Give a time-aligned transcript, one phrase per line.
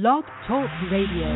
[0.00, 1.26] Blog Talk Radio.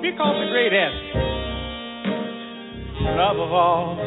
[0.00, 0.96] because the greatest
[3.18, 3.98] love of all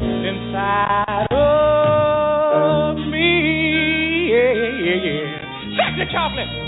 [0.00, 4.30] inside of me.
[4.30, 5.76] Yeah, yeah, yeah.
[5.76, 6.67] Check the chocolate.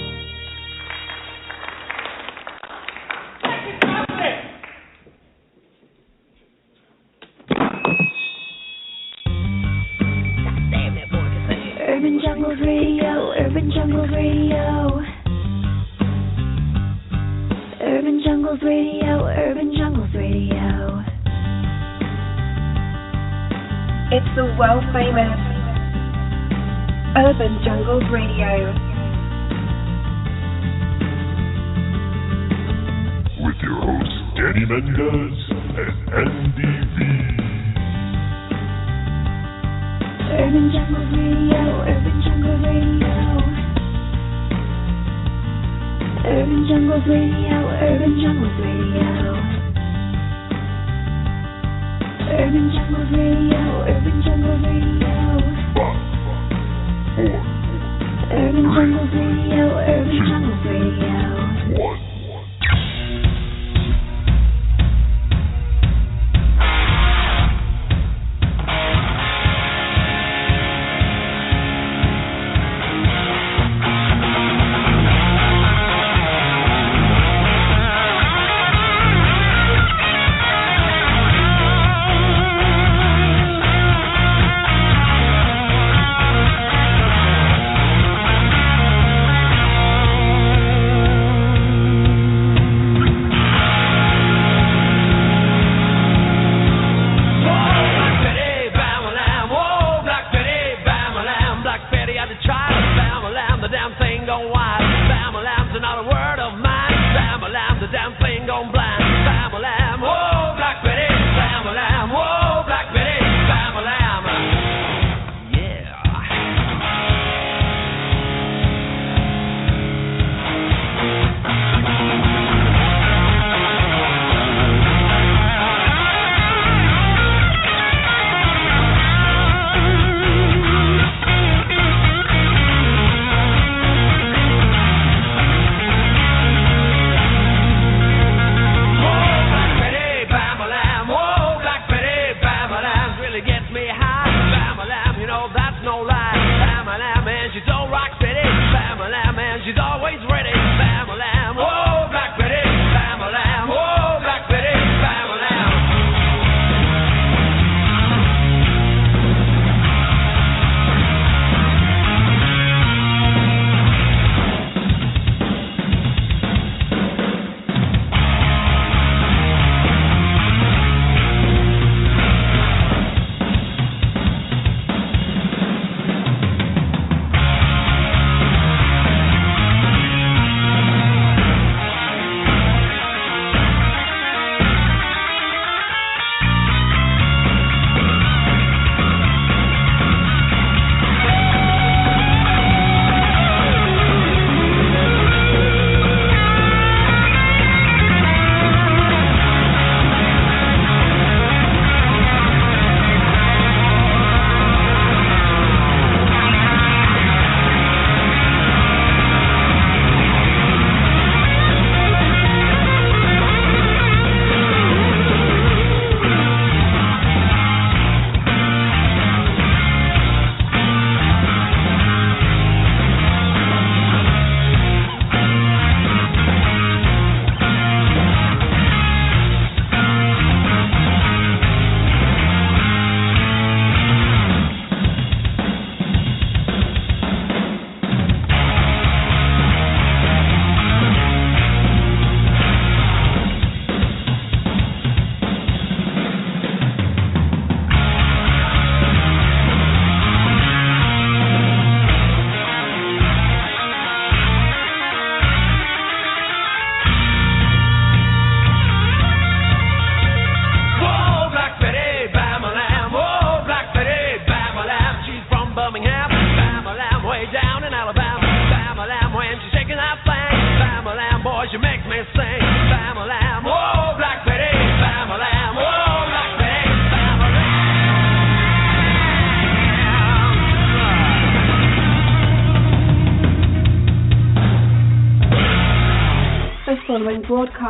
[12.10, 15.00] Urban Jungle Radio, Urban Jungle Radio.
[17.80, 21.04] Urban Jungles Radio, Urban Jungles Radio.
[24.10, 25.38] It's the world famous
[27.14, 28.74] Urban Jungles Radio.
[33.38, 35.38] with your hosts Danny Mendez
[35.78, 37.39] and Andy V.
[40.30, 43.14] Urban Jungle Radio, Urban Jungle Radio.
[46.24, 49.08] Urban Jungle Radio, Urban Jungle Radio.
[52.30, 55.16] Urban Jungle Radio, Urban Jungles Radio.
[58.30, 61.99] Urban Jungles Radio, Urban Jungles Radio.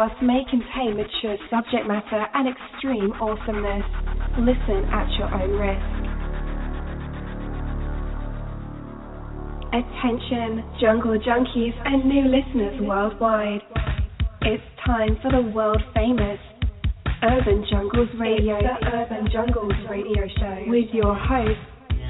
[0.00, 3.84] Broadcast may contain mature subject matter and extreme awesomeness.
[4.38, 6.00] Listen at your own risk.
[9.76, 13.60] Attention, jungle junkies and new listeners worldwide.
[14.42, 16.38] It's time for the world famous
[17.22, 21.60] Urban Jungles Radio, the Urban Jungles Radio Show, with your hosts,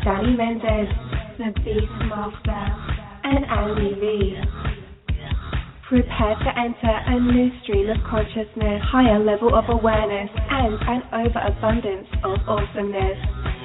[0.05, 0.89] Danny Mendez,
[1.39, 2.67] the Beastmaster,
[3.25, 4.70] and Andy Lee.
[5.91, 12.07] Prepare to enter a new stream of consciousness, higher level of awareness, and an overabundance
[12.23, 13.19] of awesomeness.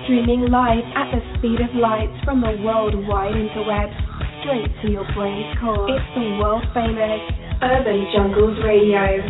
[0.10, 3.94] Streaming live at the speed of light from the worldwide interwebs,
[4.42, 5.86] straight to your brain's core.
[5.86, 7.22] It's the world famous
[7.62, 9.22] Urban Jungles Radio.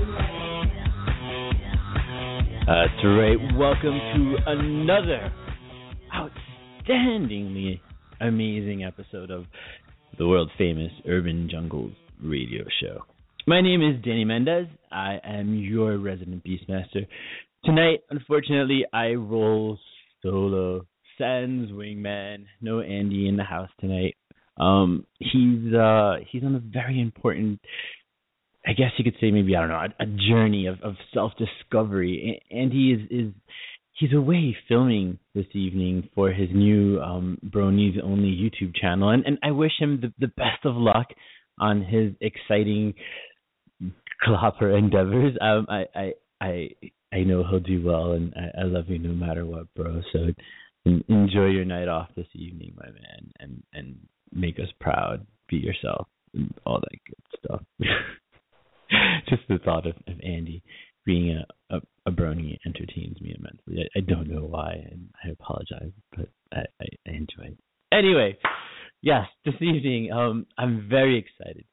[2.63, 3.35] Uh, That's right.
[3.59, 5.33] Welcome to another
[6.15, 7.81] outstandingly
[8.21, 9.47] amazing episode of
[10.17, 13.03] the world famous Urban Jungles radio show.
[13.47, 14.67] My name is Danny Mendez.
[14.91, 17.05] I am your resident Beastmaster.
[17.63, 19.77] Tonight, unfortunately, I roll
[20.21, 20.85] solo.
[21.17, 22.45] Sans wingman.
[22.61, 24.15] No Andy in the house tonight.
[24.57, 27.59] Um, he's uh he's on a very important
[28.67, 31.33] I guess you could say maybe I don't know a, a journey of, of self
[31.37, 33.33] discovery, and he is is
[33.93, 39.37] he's away filming this evening for his new um, Bronies Only YouTube channel, and and
[39.43, 41.07] I wish him the, the best of luck
[41.59, 42.93] on his exciting
[44.25, 45.37] Clopper endeavors.
[45.41, 46.69] Um, I I I
[47.13, 50.01] I know he'll do well, and I, I love you no matter what, bro.
[50.11, 50.27] So
[50.85, 53.97] enjoy your night off this evening, my man, and and
[54.33, 55.25] make us proud.
[55.47, 57.61] Be yourself and all that good stuff.
[59.29, 60.63] just the thought of, of Andy
[61.05, 61.37] being
[61.69, 63.87] a, a, a brony entertains me immensely.
[63.95, 67.57] I, I don't know why, and I apologize, but I, I, I enjoy it.
[67.91, 68.37] Anyway,
[69.05, 71.63] yes, this evening um, I'm very excited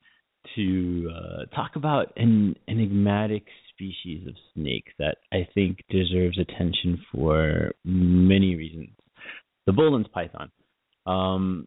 [0.55, 7.73] to uh, talk about an enigmatic species of snake that I think deserves attention for
[7.85, 8.91] many reasons.
[9.67, 10.51] The Boelen's python.
[11.07, 11.67] Um,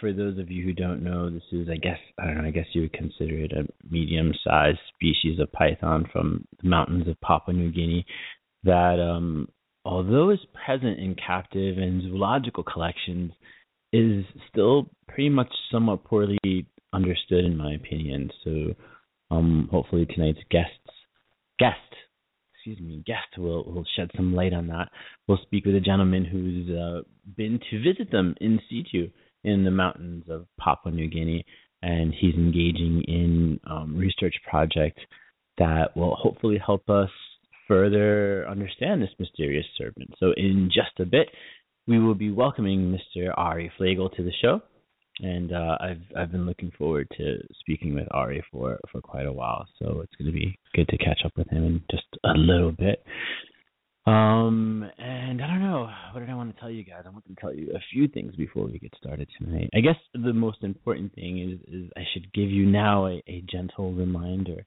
[0.00, 2.50] for those of you who don't know, this is, I guess, I don't know, I
[2.50, 7.20] guess you would consider it a medium sized species of python from the mountains of
[7.20, 8.04] Papua New Guinea
[8.64, 9.48] that, um,
[9.84, 13.32] although is present in captive and zoological collections,
[13.92, 18.30] is still pretty much somewhat poorly understood, in my opinion.
[18.44, 18.74] So,
[19.30, 20.76] um, hopefully tonight's guests,
[21.58, 21.78] guest,
[22.54, 24.88] excuse me, guest will will shed some light on that.
[25.26, 27.02] We'll speak with a gentleman who's uh,
[27.36, 29.10] been to visit them in situ
[29.44, 31.44] in the mountains of Papua New Guinea,
[31.82, 35.00] and he's engaging in um, research project
[35.58, 37.10] that will hopefully help us
[37.66, 40.10] further understand this mysterious serpent.
[40.18, 41.28] So, in just a bit,
[41.86, 43.32] we will be welcoming Mr.
[43.36, 44.60] Ari Flagle to the show,
[45.20, 49.32] and uh, I've I've been looking forward to speaking with Ari for for quite a
[49.32, 49.66] while.
[49.78, 52.72] So it's going to be good to catch up with him in just a little
[52.72, 53.04] bit.
[54.04, 57.04] Um, and I don't know, what did I want to tell you guys?
[57.06, 59.70] I want to tell you a few things before we get started tonight.
[59.76, 63.44] I guess the most important thing is, is I should give you now a, a
[63.48, 64.66] gentle reminder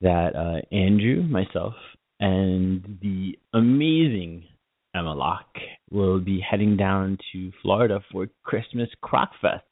[0.00, 1.74] that uh, Andrew, myself,
[2.18, 4.44] and the amazing
[4.94, 5.56] Locke
[5.90, 9.64] will be heading down to Florida for Christmas Croc Fest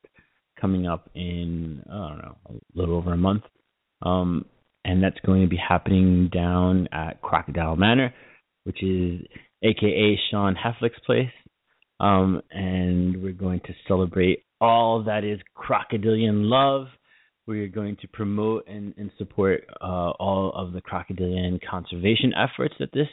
[0.61, 3.43] coming up in, I don't know, a little over a month.
[4.03, 4.45] Um,
[4.85, 8.13] and that's going to be happening down at Crocodile Manor
[8.65, 9.21] which is
[9.63, 11.31] aka Shawn Heflick's place.
[12.01, 16.87] Um, and we're going to celebrate all that is crocodilian love.
[17.47, 22.75] We are going to promote and, and support uh, all of the crocodilian conservation efforts
[22.79, 23.09] that this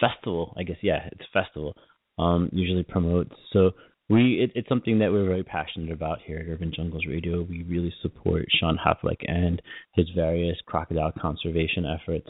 [0.00, 1.74] festival, I guess, yeah, it's festival,
[2.18, 3.34] um, usually promotes.
[3.52, 3.72] So
[4.08, 7.42] we, it, it's something that we're very passionate about here at Urban Jungles Radio.
[7.42, 9.60] We really support Shawn Heflick and
[9.94, 12.28] his various crocodile conservation efforts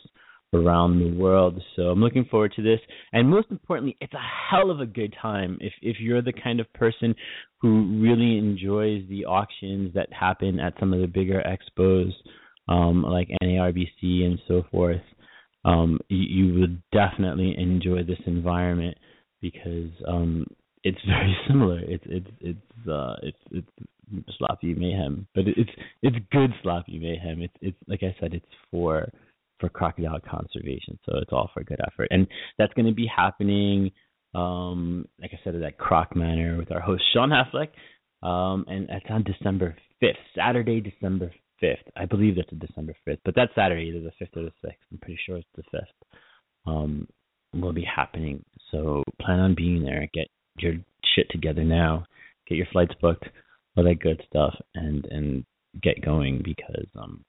[0.54, 1.60] around the world.
[1.76, 2.80] So I'm looking forward to this.
[3.12, 6.60] And most importantly, it's a hell of a good time if if you're the kind
[6.60, 7.14] of person
[7.60, 12.10] who really enjoys the auctions that happen at some of the bigger expos
[12.68, 15.00] um, like NARBC and so forth.
[15.64, 18.96] Um, you, you would definitely enjoy this environment
[19.40, 20.46] because um,
[20.84, 21.80] it's very similar.
[21.80, 23.68] It's it's it's uh, it's it's
[24.38, 25.70] sloppy mayhem, but it's
[26.02, 27.42] it's good sloppy mayhem.
[27.42, 29.08] It's it's like I said, it's for
[29.60, 30.98] for crocodile conservation.
[31.04, 32.26] So it's all for good effort, and
[32.58, 33.92] that's going to be happening,
[34.34, 37.68] um, like I said, at Croc Manor with our host Shawn Heflick,
[38.26, 41.90] um, and it's on December fifth, Saturday, December fifth.
[41.96, 44.84] I believe that's a December fifth, but that's Saturday, either the fifth or the sixth.
[44.90, 45.94] I'm pretty sure it's the fifth.
[46.66, 47.06] Um,
[47.54, 48.44] will be happening.
[48.70, 50.08] So plan on being there.
[50.12, 50.28] Get
[50.58, 50.74] your
[51.14, 52.04] shit together now.
[52.48, 53.24] Get your flights booked,
[53.76, 55.44] all that good stuff, and and
[55.82, 57.24] get going because um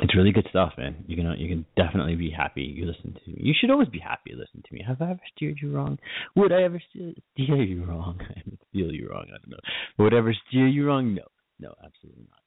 [0.00, 1.04] it's really good stuff, man.
[1.06, 3.38] You can you can definitely be happy you listen to me.
[3.38, 4.84] You should always be happy listen to me.
[4.86, 5.98] Have I ever steered you wrong?
[6.34, 8.18] Would I ever steer, you wrong?
[8.28, 9.26] I steal you wrong.
[9.28, 9.56] I don't know.
[9.98, 11.14] Would I ever steer you wrong?
[11.14, 11.22] No,
[11.58, 12.40] no, absolutely not.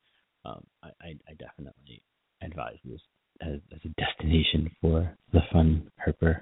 [0.45, 2.01] Um, I, I, I definitely
[2.41, 3.01] advise this
[3.41, 6.41] as, as a destination for the fun herper.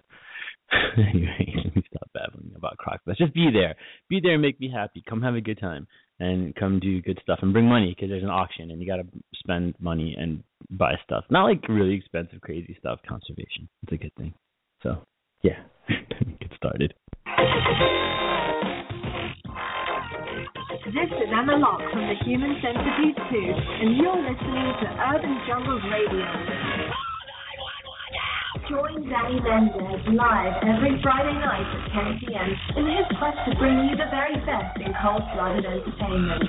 [0.97, 3.03] anyway, let me stop babbling about Crocs.
[3.05, 3.75] Let's just be there.
[4.09, 5.03] Be there and make me happy.
[5.07, 5.87] Come have a good time
[6.19, 8.97] and come do good stuff and bring money because there's an auction and you got
[8.97, 11.23] to spend money and buy stuff.
[11.29, 12.99] Not like really expensive, crazy stuff.
[13.07, 13.69] Conservation.
[13.83, 14.33] It's a good thing.
[14.83, 14.97] So
[15.43, 16.93] yeah, get started.
[20.87, 25.83] This is Emma Locke from the Human Centipede 2, and you're listening to Urban Jungles
[25.91, 26.23] Radio.
[28.71, 32.49] Join Danny Mendez live every Friday night at 10 p.m.
[32.79, 36.47] in his quest to bring you the very best in cold-blooded entertainment.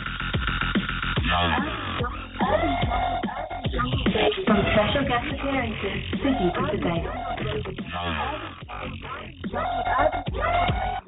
[4.47, 7.11] From special guest appearances to heated debates.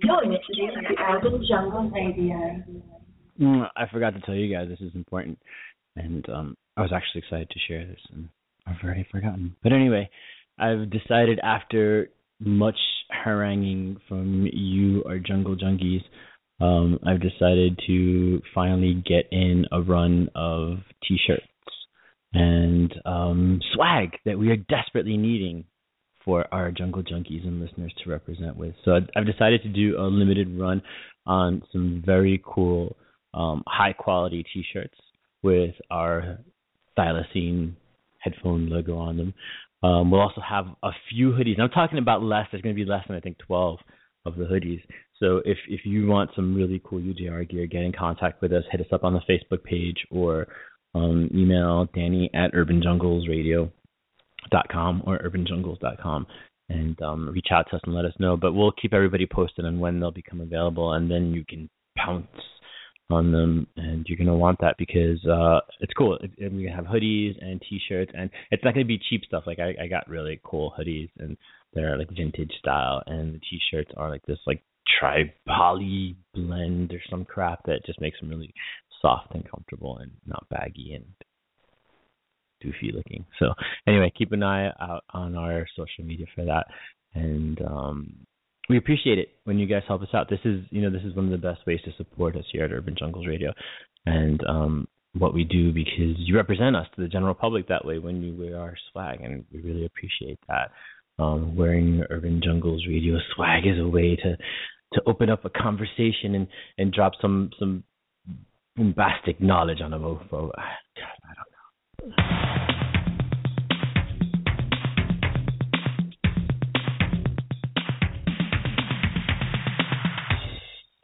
[0.02, 2.98] You're listening to Urban Jungle Radio.
[3.40, 5.38] Mm, I forgot to tell you guys this is important,
[5.96, 8.28] and um, I was actually excited to share this, and
[8.66, 9.56] I've already forgotten.
[9.62, 10.10] But anyway,
[10.58, 12.76] I've decided after much
[13.10, 16.02] haranguing from you, our jungle junkies,
[16.60, 21.42] um, I've decided to finally get in a run of T-shirts
[22.32, 25.64] and um, swag that we are desperately needing
[26.24, 28.74] for our jungle junkies and listeners to represent with.
[28.84, 30.82] So I've decided to do a limited run
[31.26, 32.96] on some very cool,
[33.34, 34.96] um, high quality T-shirts
[35.42, 36.38] with our
[36.98, 37.74] thylacine
[38.18, 39.34] headphone logo on them.
[39.82, 41.58] Um, we'll also have a few hoodies.
[41.58, 42.46] I'm talking about less.
[42.50, 43.78] There's going to be less than I think 12
[44.26, 44.82] of the hoodies.
[45.18, 48.64] So if if you want some really cool UJR gear, get in contact with us.
[48.70, 50.46] Hit us up on the Facebook page or
[50.94, 56.26] um, email Danny at urbanjunglesradio.com or urbanjungles.com
[56.68, 58.36] and um, reach out to us and let us know.
[58.36, 62.26] But we'll keep everybody posted on when they'll become available, and then you can pounce
[63.12, 66.18] on them, and you're gonna want that because uh, it's cool.
[66.20, 69.44] It, we have hoodies and T-shirts, and it's not gonna be cheap stuff.
[69.46, 71.36] Like I, I got really cool hoodies, and
[71.72, 74.62] they're like vintage style, and the T-shirts are like this like
[74.98, 78.52] tri poly blend or some crap that just makes them really
[79.00, 81.04] soft and comfortable and not baggy and
[82.62, 83.24] doofy looking.
[83.38, 83.54] So
[83.86, 86.66] anyway, keep an eye out on our social media for that,
[87.14, 88.26] and um,
[88.70, 90.30] we appreciate it when you guys help us out.
[90.30, 92.64] This is you know this is one of the best ways to support us here
[92.64, 93.52] at Urban Jungles Radio,
[94.06, 97.98] and um, what we do because you represent us to the general public that way
[97.98, 100.70] when you wear our swag, and we really appreciate that.
[101.18, 104.36] Um, wearing Urban Jungles Radio swag is a way to
[104.94, 106.46] to open up a conversation and
[106.78, 107.82] and drop some some
[108.76, 110.50] bombastic knowledge on a mofo.
[110.56, 112.79] I don't know.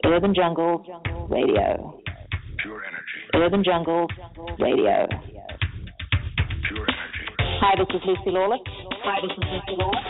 [0.07, 0.77] Urban Jungle
[1.29, 1.99] Radio.
[2.63, 3.19] Pure energy.
[3.35, 4.07] Urban Jungle
[4.57, 5.05] Radio.
[6.65, 7.25] Pure energy.
[7.59, 8.61] Hi, this is Lucy Lawless.
[9.03, 10.05] Hi, this is Lucy Lawless.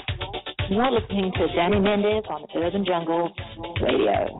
[0.69, 3.31] You're listening to Danny Mendez on Urban Jungle
[3.81, 4.39] Radio.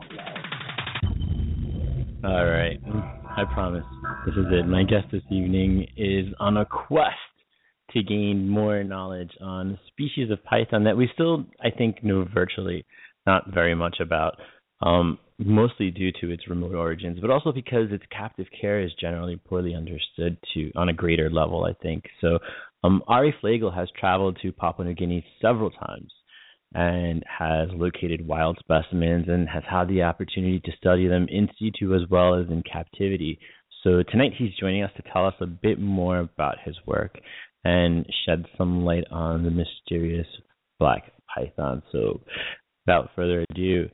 [2.22, 2.78] All right.
[3.36, 3.84] I promise.
[4.26, 4.68] This is it.
[4.68, 7.16] My guest this evening is on a quest
[7.90, 12.86] to gain more knowledge on species of python that we still, I think, know virtually
[13.26, 14.36] not very much about,
[14.82, 19.36] um, mostly due to its remote origins, but also because its captive care is generally
[19.36, 22.04] poorly understood to on a greater level, I think.
[22.20, 22.38] So,
[22.84, 26.12] um, Ari Flagle has traveled to Papua New Guinea several times
[26.74, 31.94] and has located wild specimens and has had the opportunity to study them in situ
[31.94, 33.38] as well as in captivity.
[33.82, 37.18] So tonight he's joining us to tell us a bit more about his work
[37.64, 40.26] and shed some light on the mysterious
[40.78, 41.82] black python.
[41.90, 42.20] So
[42.86, 43.88] without further ado,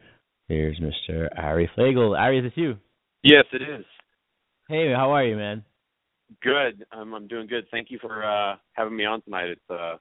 [0.48, 1.28] here's Mr.
[1.36, 2.18] Ari Flagle.
[2.18, 2.76] Ari, is this you?
[3.22, 3.84] Yes, it is.
[4.68, 5.64] Hey, how are you, man?
[6.42, 6.84] Good.
[6.92, 7.64] Um, I'm doing good.
[7.70, 9.48] Thank you for uh, having me on tonight.
[9.48, 9.98] It's a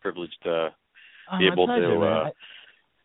[0.00, 0.70] privilege to
[1.32, 2.30] Oh, be able pleasure, to uh,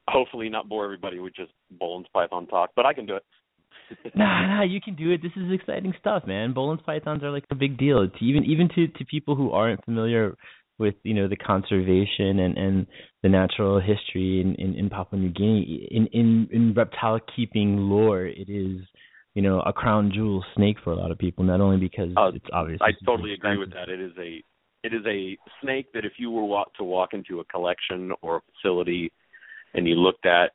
[0.10, 3.24] hopefully not bore everybody with just Boelen's Python talk, but I can do it.
[4.16, 5.22] Nah, nah, you can do it.
[5.22, 6.54] This is exciting stuff, man.
[6.54, 8.04] Boelen's pythons are like a big deal.
[8.04, 10.36] It's even even to to people who aren't familiar
[10.78, 12.88] with you know the conservation and and
[13.24, 15.88] the natural history in in, in Papua New Guinea.
[15.92, 18.82] In in in reptile keeping lore, it is
[19.34, 21.44] you know a crown jewel snake for a lot of people.
[21.44, 22.80] Not only because Uh, it's obvious.
[22.82, 23.90] I totally agree with that.
[23.90, 24.44] It is a
[24.84, 28.38] it is a snake that if you were walk, to walk into a collection or
[28.38, 29.12] a facility
[29.74, 30.52] and you looked at,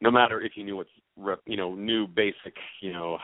[0.00, 3.18] no matter if you knew what's rep, you know knew basic you know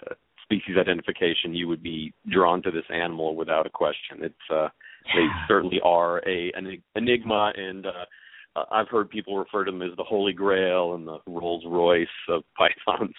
[0.00, 4.22] uh, species identification, you would be drawn to this animal without a question.
[4.22, 4.68] It's uh,
[5.14, 9.96] they certainly are a an enigma, and uh, I've heard people refer to them as
[9.96, 13.14] the Holy Grail and the Rolls Royce of pythons.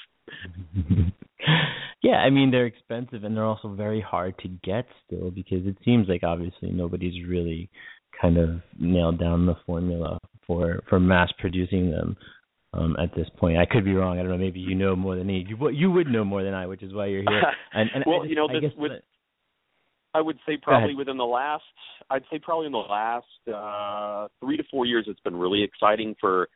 [2.04, 5.78] yeah, I mean they're expensive and they're also very hard to get still because it
[5.84, 7.70] seems like obviously nobody's really
[8.22, 12.16] kind of nailed down the formula for for mass producing them
[12.74, 13.58] um, at this point.
[13.58, 14.20] I could be wrong.
[14.20, 14.38] I don't know.
[14.38, 15.46] Maybe you know more than me.
[15.48, 17.42] You, you would know more than I, which is why you're here.
[17.74, 19.02] And, and well, just, you know, I this the-
[20.14, 21.64] I would say probably within the last,
[22.10, 26.16] I'd say probably in the last uh, three to four years, it's been really exciting
[26.20, 26.50] for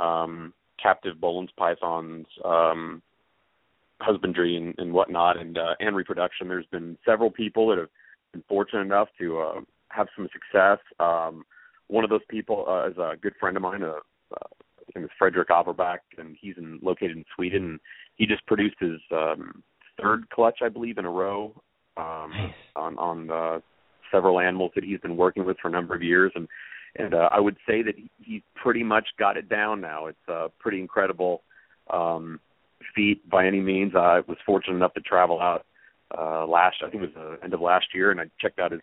[0.00, 3.02] um, captive Boelen's pythons, um,
[4.00, 6.46] husbandry and, and whatnot, and uh, and reproduction.
[6.46, 7.88] There's been several people that have
[8.32, 10.78] been fortunate enough to uh, have some success.
[11.00, 11.44] Um,
[11.88, 13.82] one of those people uh, is a good friend of mine.
[13.82, 13.98] Uh,
[14.32, 14.48] uh,
[14.86, 17.64] his name is Frederick Averbach, and he's in, located in Sweden.
[17.64, 17.80] And
[18.16, 19.64] he just produced his um,
[20.00, 21.54] third clutch, I believe, in a row
[21.96, 22.52] um, Nice.
[22.76, 23.60] on on uh,
[24.12, 26.48] several animals that he's been working with for a number of years, and
[26.96, 30.06] and uh, I would say that he, he's pretty much got it down now.
[30.06, 31.42] It's a pretty incredible
[31.92, 32.38] um,
[32.94, 33.92] feat by any means.
[33.96, 35.64] I was fortunate enough to travel out
[36.16, 38.72] uh, last, I think it was the end of last year, and I checked out
[38.72, 38.80] his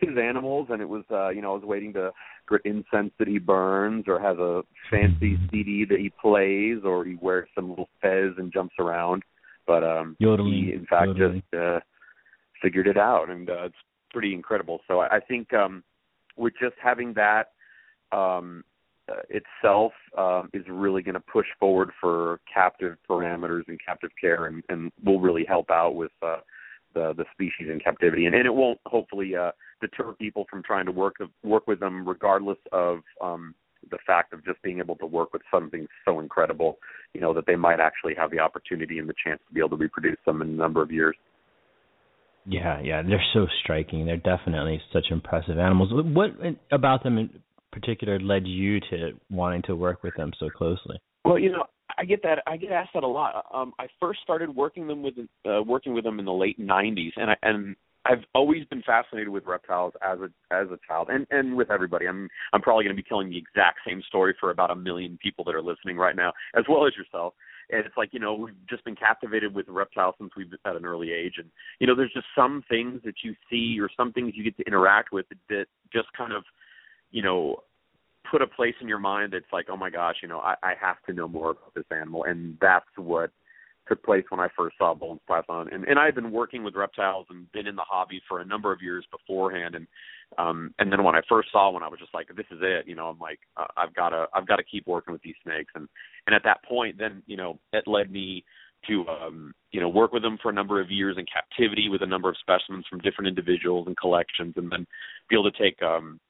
[0.00, 2.10] his animals, and it was uh, you know I was waiting to
[2.46, 7.16] grit incense that he burns, or has a fancy CD that he plays, or he
[7.20, 9.22] wears some little fez and jumps around.
[9.66, 11.42] But um, Yodeling, he in fact yodeling.
[11.50, 11.80] just uh,
[12.64, 14.80] figured it out, and uh, it's pretty incredible.
[14.88, 15.84] So I, I think um,
[16.36, 17.48] with just having that
[18.10, 18.64] um,
[19.12, 24.46] uh, itself um, is really going to push forward for captive parameters and captive care,
[24.46, 26.38] and, and will really help out with uh,
[26.94, 30.86] the the species in captivity, and, and it won't hopefully uh, deter people from trying
[30.86, 33.54] to work work with them, regardless of um,
[33.90, 36.78] the fact of just being able to work with something so incredible,
[37.12, 39.76] you know, that they might actually have the opportunity and the chance to be able
[39.76, 41.16] to reproduce them in a number of years.
[42.46, 44.04] Yeah, yeah, they're so striking.
[44.04, 45.90] They're definitely such impressive animals.
[45.92, 46.30] What
[46.70, 47.30] about them in
[47.72, 50.98] particular led you to wanting to work with them so closely?
[51.24, 51.64] Well, you know,
[51.96, 52.42] I get that.
[52.46, 53.46] I get asked that a lot.
[53.52, 55.14] Um, I first started working them with
[55.46, 59.28] uh, working with them in the late '90s, and I, and I've always been fascinated
[59.28, 62.06] with reptiles as a as a child, and and with everybody.
[62.06, 65.18] I'm I'm probably going to be telling the exact same story for about a million
[65.22, 67.34] people that are listening right now, as well as yourself.
[67.70, 70.84] And it's like you know we've just been captivated with reptiles since we've at an
[70.84, 74.32] early age, and you know there's just some things that you see or some things
[74.34, 76.44] you get to interact with that just kind of
[77.10, 77.62] you know
[78.30, 80.72] put a place in your mind that's like, oh my gosh, you know, I, I
[80.80, 83.30] have to know more about this animal, and that's what
[83.88, 85.68] took place when I first saw Boelen's python.
[85.70, 88.44] And and I had been working with reptiles and been in the hobby for a
[88.44, 89.86] number of years beforehand, and
[90.38, 92.88] um and then when I first saw one, I was just like, this is it,
[92.88, 93.08] you know.
[93.08, 95.88] I'm like, uh, I've got to I've got to keep working with these snakes, and
[96.26, 98.44] and at that point, then you know, it led me
[98.88, 102.02] to um you know work with them for a number of years in captivity with
[102.02, 104.86] a number of specimens from different individuals and collections, and then
[105.28, 106.20] be able to take um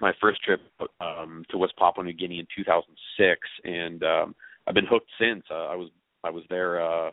[0.00, 0.60] my first trip
[1.00, 4.34] um to West Papua New Guinea in 2006 and um
[4.66, 5.42] I've been hooked since.
[5.50, 5.90] Uh, I was
[6.22, 7.10] I was there uh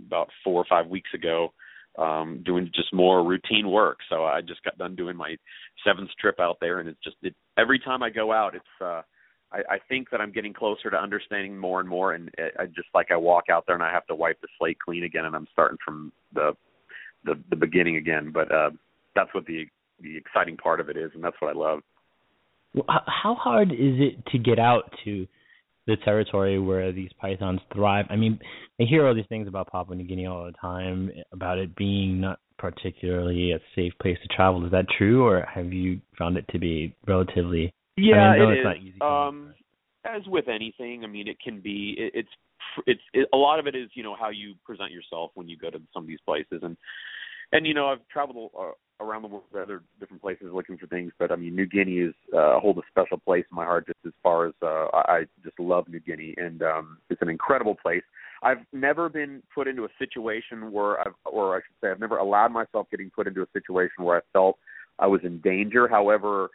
[0.00, 1.52] about 4 or 5 weeks ago
[1.98, 3.98] um doing just more routine work.
[4.08, 5.36] So I just got done doing my
[5.84, 9.02] seventh trip out there and it's just it every time I go out it's uh
[9.52, 12.66] I, I think that I'm getting closer to understanding more and more, and I I
[12.66, 15.24] just like I walk out there and I have to wipe the slate clean again,
[15.24, 16.52] and I'm starting from the
[17.24, 18.30] the, the beginning again.
[18.32, 18.70] But uh,
[19.14, 19.66] that's what the
[20.00, 21.80] the exciting part of it is, and that's what I love.
[22.88, 25.26] How hard is it to get out to
[25.86, 28.06] the territory where these pythons thrive?
[28.10, 28.38] I mean,
[28.80, 32.20] I hear all these things about Papua New Guinea all the time about it being
[32.20, 34.64] not particularly a safe place to travel.
[34.64, 37.74] Is that true, or have you found it to be relatively?
[38.00, 39.54] Yeah, I know it easy Um,
[40.04, 41.94] as with anything, I mean, it can be.
[41.98, 42.28] It, it's
[42.86, 45.56] it's it, a lot of it is you know how you present yourself when you
[45.56, 46.76] go to some of these places, and
[47.52, 50.86] and you know I've traveled uh, around the world to other different places looking for
[50.86, 53.86] things, but I mean New Guinea is uh, hold a special place in my heart
[53.86, 57.28] just as far as uh, I I just love New Guinea, and um, it's an
[57.28, 58.02] incredible place.
[58.42, 62.16] I've never been put into a situation where I've, or I should say, I've never
[62.16, 64.56] allowed myself getting put into a situation where I felt
[64.98, 65.86] I was in danger.
[65.86, 66.48] However,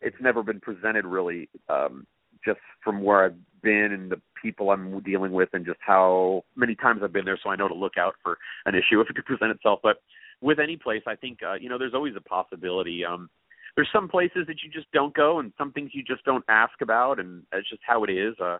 [0.00, 2.06] it's never been presented really um
[2.44, 6.74] just from where I've been and the people I'm dealing with and just how many
[6.74, 9.16] times I've been there so I know to look out for an issue if it
[9.16, 9.80] could present itself.
[9.82, 9.98] But
[10.40, 13.28] with any place I think uh you know there's always a possibility um
[13.76, 16.80] there's some places that you just don't go and some things you just don't ask
[16.82, 18.58] about and that's just how it is uh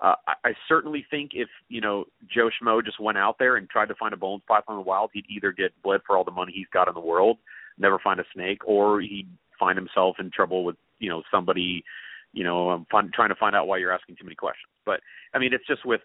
[0.00, 3.68] uh, I, I certainly think if you know Joe Schmo just went out there and
[3.68, 6.24] tried to find a Boelen's python in the wild, he'd either get bled for all
[6.24, 7.38] the money he's got in the world,
[7.78, 11.84] never find a snake, or he'd find himself in trouble with you know somebody
[12.32, 15.00] you know um, fun, trying to find out why you're asking too many questions but
[15.34, 16.00] i mean it's just with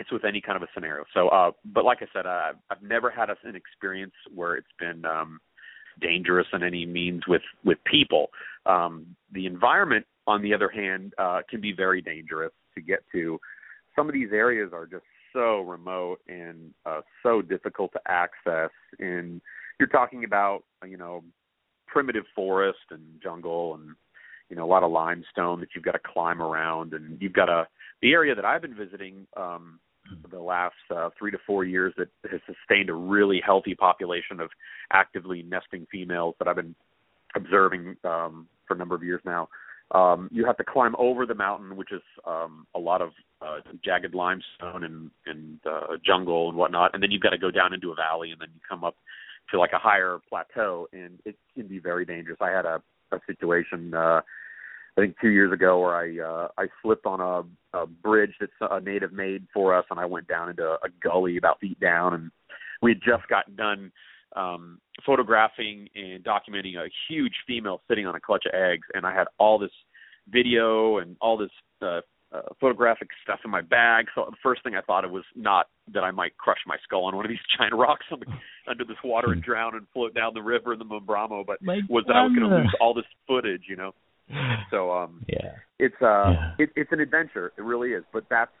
[0.00, 1.04] it's with any kind of a scenario.
[1.12, 5.04] So, uh, but like I said, uh, I've never had an experience where it's been
[5.04, 5.40] um,
[6.00, 8.30] dangerous in any means with with people.
[8.64, 13.38] Um, the environment, on the other hand, uh, can be very dangerous to get to.
[13.94, 18.70] Some of these areas are just so remote and uh, so difficult to access.
[18.98, 19.40] And
[19.78, 21.22] you're talking about, you know,
[21.90, 23.94] primitive forest and jungle and
[24.48, 27.48] you know a lot of limestone that you've got to climb around and you've got
[27.48, 27.66] a
[28.02, 29.80] the area that I've been visiting um
[30.30, 34.50] the last uh, 3 to 4 years that has sustained a really healthy population of
[34.92, 36.74] actively nesting females that I've been
[37.34, 39.48] observing um for a number of years now.
[39.92, 43.10] Um you have to climb over the mountain which is um a lot of
[43.42, 47.50] uh jagged limestone and and uh jungle and whatnot and then you've got to go
[47.50, 48.96] down into a valley and then you come up
[49.50, 52.38] to like a higher plateau and it can be very dangerous.
[52.40, 52.82] I had a
[53.12, 54.20] a situation uh
[54.96, 57.42] I think 2 years ago where I uh I slipped on a
[57.76, 61.36] a bridge that's a native made for us and I went down into a gully
[61.36, 62.30] about feet down and
[62.82, 63.92] we had just gotten done
[64.36, 69.14] um photographing and documenting a huge female sitting on a clutch of eggs and I
[69.14, 69.72] had all this
[70.28, 71.50] video and all this
[71.82, 72.00] uh
[72.32, 74.06] uh, photographic stuff in my bag.
[74.14, 77.04] So the first thing I thought it was not that I might crush my skull
[77.04, 78.06] on one of these giant rocks
[78.68, 81.80] under this water and drown and float down the river in the Mamberamo, but My
[81.88, 83.92] was that I was going to lose all this footage, you know.
[84.70, 85.54] So um Yeah.
[85.78, 86.52] it's uh Yeah.
[86.58, 87.52] it, it's an adventure.
[87.58, 88.52] It really is, but that's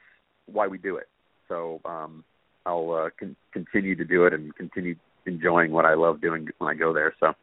[0.46, 1.08] why we do it.
[1.48, 2.24] So um
[2.66, 6.70] I'll uh con- continue to do it and continue enjoying what I love doing when
[6.70, 7.14] I go there.
[7.20, 7.34] So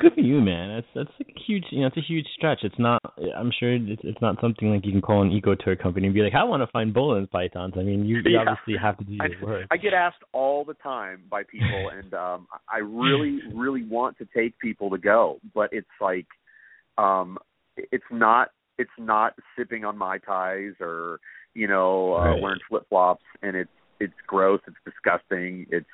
[0.00, 0.74] Good for you, man.
[0.76, 2.60] That's that's a huge, you know, it's a huge stretch.
[2.62, 3.02] It's not.
[3.36, 6.14] I'm sure it's it's not something like you can call an eco tour company and
[6.14, 7.74] be like, I want to find Boelen's pythons.
[7.76, 8.38] I mean, you, you Yeah.
[8.40, 9.66] obviously have to do I, your work.
[9.70, 14.26] I get asked all the time by people, and um, I really, really want to
[14.34, 16.26] take people to go, but it's like,
[16.96, 17.36] um,
[17.76, 21.20] it's not, it's not sipping on mai tais or
[21.52, 22.40] you know uh, Right.
[22.40, 25.86] wearing flip flops, and it's it's gross, it's disgusting, it's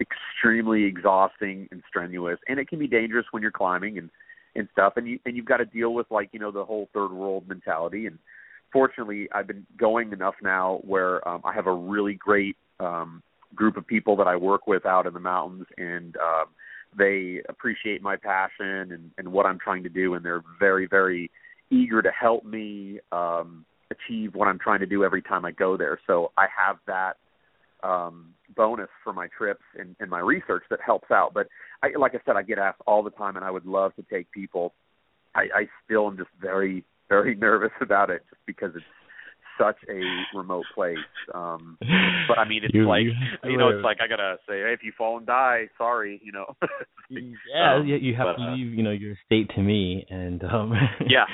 [0.00, 4.10] extremely exhausting and strenuous, and it can be dangerous when you're climbing and
[4.56, 6.88] and stuff, and you and you've got to deal with like you know the whole
[6.92, 8.18] third world mentality and
[8.72, 13.22] fortunately I've been going enough now where um I have a really great um
[13.54, 16.46] group of people that I work with out in the mountains and um
[16.98, 21.30] they appreciate my passion and and what I'm trying to do and they're very very
[21.70, 25.76] eager to help me um achieve what I'm trying to do every time I go
[25.76, 25.98] there.
[26.06, 27.16] So I have that
[27.82, 31.32] um bonus for my trips and, and my research that helps out.
[31.34, 31.48] But
[31.82, 34.02] I like I said, I get asked all the time and I would love to
[34.12, 34.72] take people.
[35.34, 38.84] I, I still am just very, very nervous about it just because it's
[39.58, 40.00] such a
[40.36, 40.96] remote place.
[41.34, 41.78] Um
[42.28, 43.12] but I mean it's You- like you
[43.50, 46.32] you, know, it's like I gotta say, Hey, if you fall and die, sorry, you
[46.32, 46.56] know.
[47.10, 50.42] yeah, Um, you, have but, to uh, leave, you know, your state to me, and
[50.44, 50.72] um.
[51.08, 51.24] Yeah,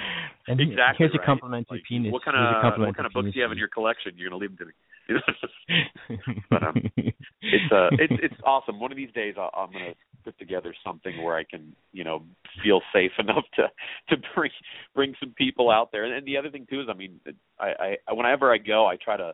[0.48, 0.96] and exactly.
[1.04, 1.26] Here's right.
[1.26, 2.12] complimentary Like, penis.
[2.12, 4.12] What kind of what kind of books do you have in your collection?
[4.16, 4.72] You're gonna leave them to me.
[6.50, 8.80] but, um, it's uh it's it's awesome.
[8.80, 12.22] One of these days I'll, I'm gonna put together something where I can you know
[12.62, 13.68] feel safe enough to
[14.10, 14.50] to bring
[14.94, 16.04] bring some people out there.
[16.04, 17.20] And, and the other thing too is I mean
[17.58, 19.32] I, I whenever I go I try to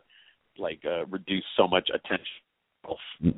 [0.57, 2.27] like uh, reduce so much attention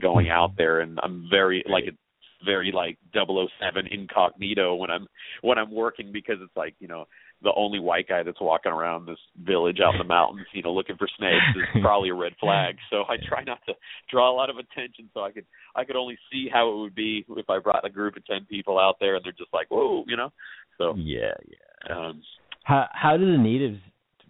[0.01, 1.97] going out there, and I'm very like it's
[2.43, 5.07] very like 007 incognito when I'm
[5.41, 7.05] when I'm working because it's like you know
[7.43, 10.73] the only white guy that's walking around this village out in the mountains, you know,
[10.73, 12.75] looking for snakes is probably a red flag.
[12.89, 13.73] So I try not to
[14.09, 15.45] draw a lot of attention so I could
[15.75, 18.45] I could only see how it would be if I brought a group of ten
[18.49, 20.31] people out there and they're just like, Whoa, you know.
[20.77, 21.95] So yeah, yeah.
[21.95, 22.23] um
[22.63, 23.79] How how do the natives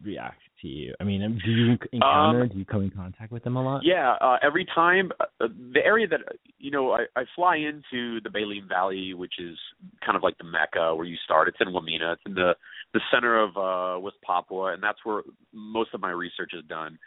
[0.04, 0.94] react to you?
[1.00, 2.44] I mean, do you encounter?
[2.44, 3.82] Um, do you come in contact with them a lot?
[3.84, 6.20] Yeah, uh, every time uh, the area that
[6.58, 9.58] you know I, I fly into the Baliem Valley, which is
[10.06, 11.48] kind of like the mecca where you start.
[11.48, 12.14] It's in Wamena.
[12.14, 12.54] It's in the
[12.94, 15.22] the center of uh, West Papua, and that's where
[15.54, 16.98] most of my research is done.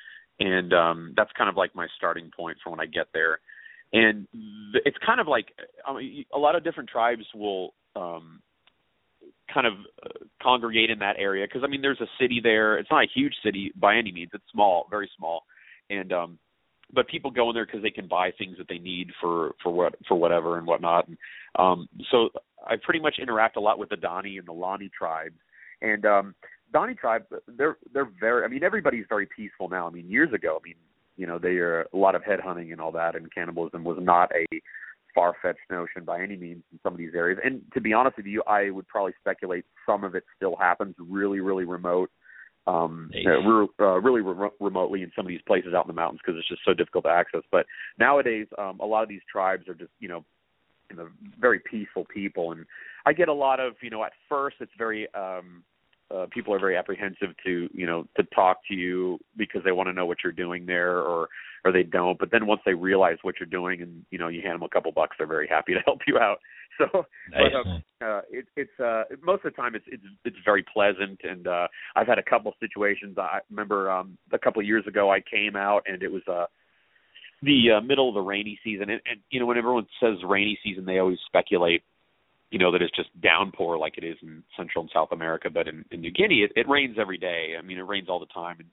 [0.41, 3.41] And um, that's kind of like my starting point for when I get there.
[3.93, 4.29] And
[4.73, 5.47] th- it's kind of like
[5.87, 8.41] I mean, a lot of different tribes will um,
[9.53, 10.09] kind of uh,
[10.43, 12.79] congregate in that area because I mean there's a city there.
[12.79, 14.31] It's not a huge city by any means.
[14.35, 15.45] It's small, very small,
[15.91, 16.39] and um,
[16.93, 19.73] but people go in there because they can buy things that they need for for
[19.73, 21.09] what for whatever and whatnot.
[21.09, 21.19] And,
[21.59, 22.31] um, so
[22.67, 25.39] I pretty much interact a lot with the Dani and the Lani tribes,
[25.83, 26.35] and um,
[26.75, 28.45] Dani tribe they're they're very.
[28.45, 29.87] I mean everybody's very peaceful now.
[29.87, 30.77] I mean years ago, I mean
[31.17, 34.31] you know they are a lot of headhunting and all that, and cannibalism was not
[34.35, 34.61] a
[35.19, 37.41] far fetched notion by any means in some of these areas.
[37.45, 40.95] And to be honest with you, I would probably speculate some of it still happens
[40.97, 42.09] really, really remote,
[42.69, 43.27] um, Nice.
[43.27, 46.21] uh, re- uh, really re- remotely in some of these places out in the mountains
[46.25, 47.43] because it's just so difficult to access.
[47.51, 47.67] But
[47.99, 50.25] nowadays, um, a lot of these tribes are just you know,
[50.89, 51.09] you know,
[51.41, 52.65] very peaceful people, and
[53.05, 54.05] I get a lot of you know.
[54.05, 55.65] At first, it's very um,
[56.15, 59.89] uh, people are very apprehensive to you know to talk to you because they want
[59.89, 61.29] to know what you're doing there or
[61.65, 64.41] or they don't but then once they realize what you're doing and you know you
[64.43, 66.39] hand them a couple bucks they're very happy to help you out
[66.79, 67.53] so Nice.
[67.53, 71.21] but, um, uh it it's uh most of the time it's it's it's very pleasant
[71.25, 71.67] and uh
[71.97, 75.57] I've had a couple situations I remember um a couple of years ago I came
[75.57, 76.47] out and it was uh
[77.41, 80.59] the uh, middle of the rainy season and, and you know when everyone says rainy
[80.65, 81.83] season they always speculate
[82.51, 85.69] you know that it's just downpour like it is in Central and South America, but
[85.69, 87.55] in, in New Guinea it, it rains every day.
[87.59, 88.57] I mean, it rains all the time.
[88.59, 88.69] And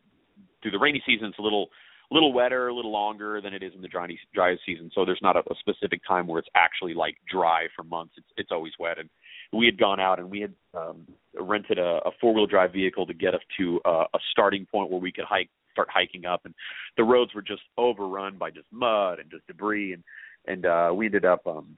[0.61, 1.69] through the rainy season, it's a little
[2.11, 4.91] little wetter, a little longer than it is in the dry dry season.
[4.93, 8.13] So there's not a, a specific time where it's actually like dry for months.
[8.17, 8.99] It's it's always wet.
[8.99, 9.09] And
[9.53, 11.07] we had gone out and we had um,
[11.39, 14.91] rented a, a four wheel drive vehicle to get us to uh, a starting point
[14.91, 16.55] where we could hike start hiking up and
[16.95, 20.03] the roads were just overrun by just mud and just debris and
[20.47, 21.77] and uh we ended up um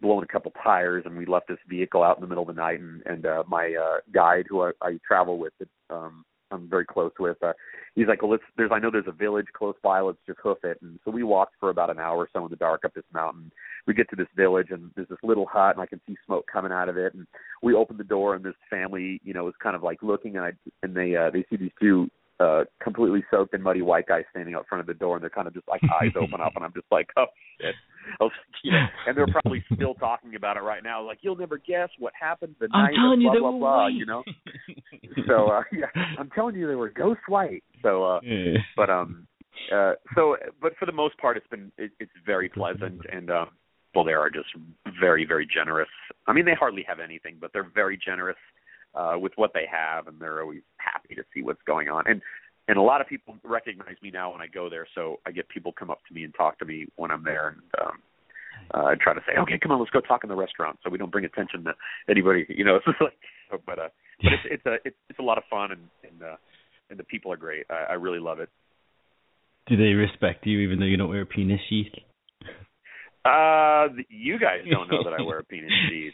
[0.00, 2.60] blowing a couple tires and we left this vehicle out in the middle of the
[2.60, 6.68] night and and uh my uh guide who I, I travel with that um I'm
[6.68, 7.52] very close with uh
[7.94, 10.58] he's like well let's there's I know there's a village close by let's just hoof
[10.64, 10.78] it.
[10.82, 13.04] And so we walked for about an hour or so in the dark up this
[13.12, 13.52] mountain.
[13.86, 16.46] We get to this village and there's this little hut and I can see smoke
[16.52, 17.14] coming out of it.
[17.14, 17.26] And
[17.62, 20.44] we open the door and this family you know is kind of like looking and
[20.44, 24.24] I and they uh they see these two uh completely soaked and muddy white guys
[24.30, 26.52] standing out front of the door and they're kind of just like eyes open up
[26.56, 27.26] and I'm just like oh
[27.60, 27.74] shit
[28.20, 28.32] I was,
[28.64, 31.02] you know, and they're probably still talking about it right now.
[31.06, 33.84] Like you'll never guess what happened the night I'm telling of you, blah blah blah.
[33.84, 33.92] white.
[33.92, 34.22] You know,
[35.26, 35.86] so uh, yeah,
[36.18, 37.62] I'm telling you they were ghost white.
[37.82, 38.54] So, uh, Yeah.
[38.76, 39.26] but um,
[39.70, 43.48] uh, so but for the most part, it's been it, it's very pleasant and um,
[43.94, 44.48] well, they are just
[44.98, 45.88] very very generous.
[46.26, 48.36] I mean, they hardly have anything, but they're very generous
[48.94, 52.04] uh, with what they have, and they're always happy to see what's going on.
[52.06, 52.22] And
[52.68, 55.48] and a lot of people recognize me now when I go there, so I get
[55.48, 57.98] people come up to me and talk to me when I'm there, and um,
[58.74, 60.90] uh, I try to say, okay, come on, let's go talk in the restaurant, so
[60.90, 61.72] we don't bring attention to
[62.10, 62.44] anybody.
[62.48, 63.16] You know, it's like,
[63.64, 63.88] but uh,
[64.22, 66.36] but it's it's a it's it's a lot of fun, and and uh,
[66.90, 67.64] and the people are great.
[67.70, 68.50] I, I really love it.
[69.68, 71.92] Do they respect you even though you don't wear a penis sheath?
[73.24, 76.12] Uh, you guys don't know that I wear a penis sheath.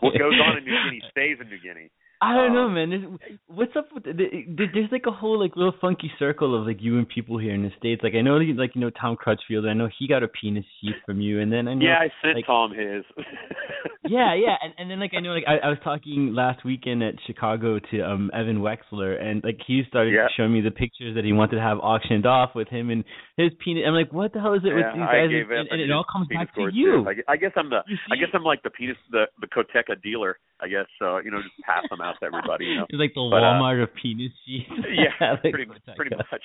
[0.00, 1.90] What goes on in New Guinea stays in New Guinea.
[2.20, 2.90] I don't know, Um, man.
[2.90, 3.04] There's,
[3.46, 6.78] what's up with the, the, there's like a whole like little funky circle of like
[6.80, 8.02] you and people here in the states.
[8.02, 9.66] Like I know like you know Tom Crutchfield.
[9.66, 12.10] I know he got a penis sheath from you, and then I know Yeah, I
[12.20, 13.04] sent like- Tom his.
[14.08, 17.02] yeah, yeah, and and then like I know like I, I was talking last weekend
[17.04, 20.26] at Chicago to um Evan Wexler, and like he started Yeah.
[20.36, 23.04] showing me the pictures that he wanted to have auctioned off with him and
[23.36, 23.84] his penis.
[23.86, 25.30] I'm like, what the hell is it with yeah, these I guys?
[25.30, 27.06] and, and it all comes back to you.
[27.06, 27.78] I, I guess I'm the.
[28.10, 30.38] I guess I'm like the penis, the the Koteka dealer.
[30.60, 31.18] I guess so.
[31.18, 32.66] You know, just pass them out to everybody.
[32.66, 32.86] You know.
[32.90, 34.66] It's like the But, uh, Walmart of penis sheets.
[34.92, 36.42] yeah, Like pretty pretty much.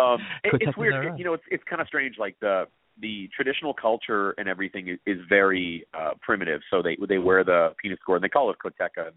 [0.00, 0.94] Um, it, it's weird.
[0.94, 1.18] alright.
[1.18, 2.16] You know, it's it's kind of strange.
[2.18, 2.64] Like the
[3.00, 6.60] the traditional culture and everything is, is very uh primitive.
[6.70, 9.10] So they they wear the penis gourd and they call it koteka.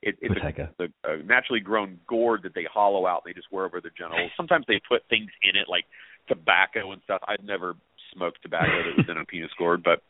[0.00, 0.34] It, it's
[0.78, 3.22] a, a, a naturally grown gourd that they hollow out.
[3.24, 4.30] and They just wear over their genitals.
[4.36, 5.84] Sometimes they put things in it like
[6.28, 7.20] tobacco and stuff.
[7.26, 7.74] I've never
[8.14, 10.00] smoked tobacco that was in a penis gourd, but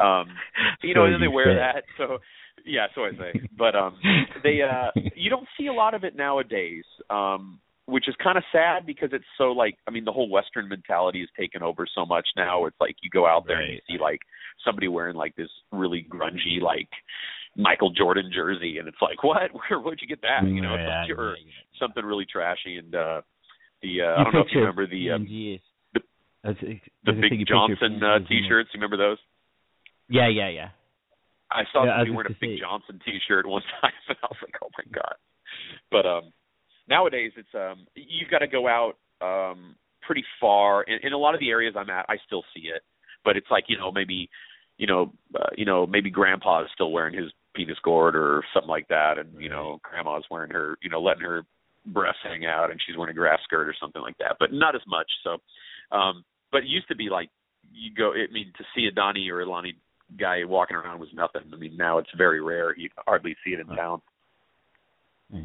[0.00, 0.28] um
[0.82, 1.58] you know, So and then they wear said.
[1.58, 1.84] that.
[1.98, 2.18] So
[2.64, 3.40] yeah, so I say.
[3.56, 3.96] But um
[4.42, 6.84] they uh you don't see a lot of it nowadays.
[7.10, 10.68] Um which is kind of sad because it's so like I mean the whole western
[10.68, 12.66] mentality is taken over so much now.
[12.66, 14.20] It's like you go out there and you see like
[14.64, 16.88] somebody wearing like this really grungy like
[17.56, 20.46] Michael Jordan jersey and it's like what where where'd you get that?
[20.46, 21.36] You know, it's like, or
[21.80, 23.20] something really trashy and uh
[23.82, 25.62] the uh, I don't know if you remember the uh, P&Gs.
[25.94, 26.00] the-
[26.44, 28.70] I was- I was the Big Johnson uh, t-shirts.
[28.72, 29.18] You remember those?
[30.08, 30.68] Yeah, yeah, yeah.
[31.54, 34.56] I saw Yeah, somebody wearing a Big Johnson T-shirt one time, and I was like,
[34.62, 35.16] "Oh my god!"
[35.90, 36.32] But um,
[36.88, 40.82] nowadays it's um, you've got to go out um pretty far.
[40.82, 42.82] In, in a lot of the areas I'm at, I still see it,
[43.24, 44.28] but it's like you know maybe,
[44.78, 48.70] you know, uh, you know maybe Grandpa is still wearing his penis gourd or something
[48.70, 51.42] like that, and you know Grandma's wearing her, you know, letting her
[51.86, 54.74] breasts hang out, and she's wearing a grass skirt or something like that, but not
[54.74, 55.10] as much.
[55.24, 55.38] So,
[55.96, 57.28] um, but it used to be like
[57.72, 58.12] you go.
[58.12, 59.74] I mean, to see a Dani or a Lani
[60.18, 61.42] guy walking around was nothing.
[61.52, 62.76] I mean, now it's very rare.
[62.76, 64.00] You hardly see it in town.
[65.30, 65.44] Nice.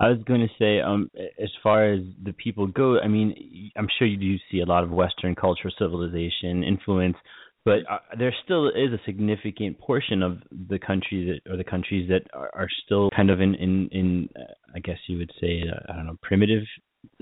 [0.00, 3.88] I was going to say, um, as far as the people go, I mean, I'm
[3.98, 7.16] sure you do see a lot of Western culture, civilization influence,
[7.64, 12.08] but uh, there still is a significant portion of the country that, or the countries
[12.08, 15.62] that are, are still kind of in, in, in, uh, I guess you would say,
[15.70, 16.62] uh, I don't know, primitive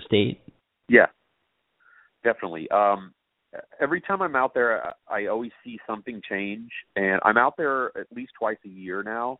[0.01, 0.40] state.
[0.88, 1.07] Yeah,
[2.24, 2.70] definitely.
[2.70, 3.12] Um,
[3.81, 8.07] every time I'm out there, I always see something change, and I'm out there at
[8.14, 9.38] least twice a year now.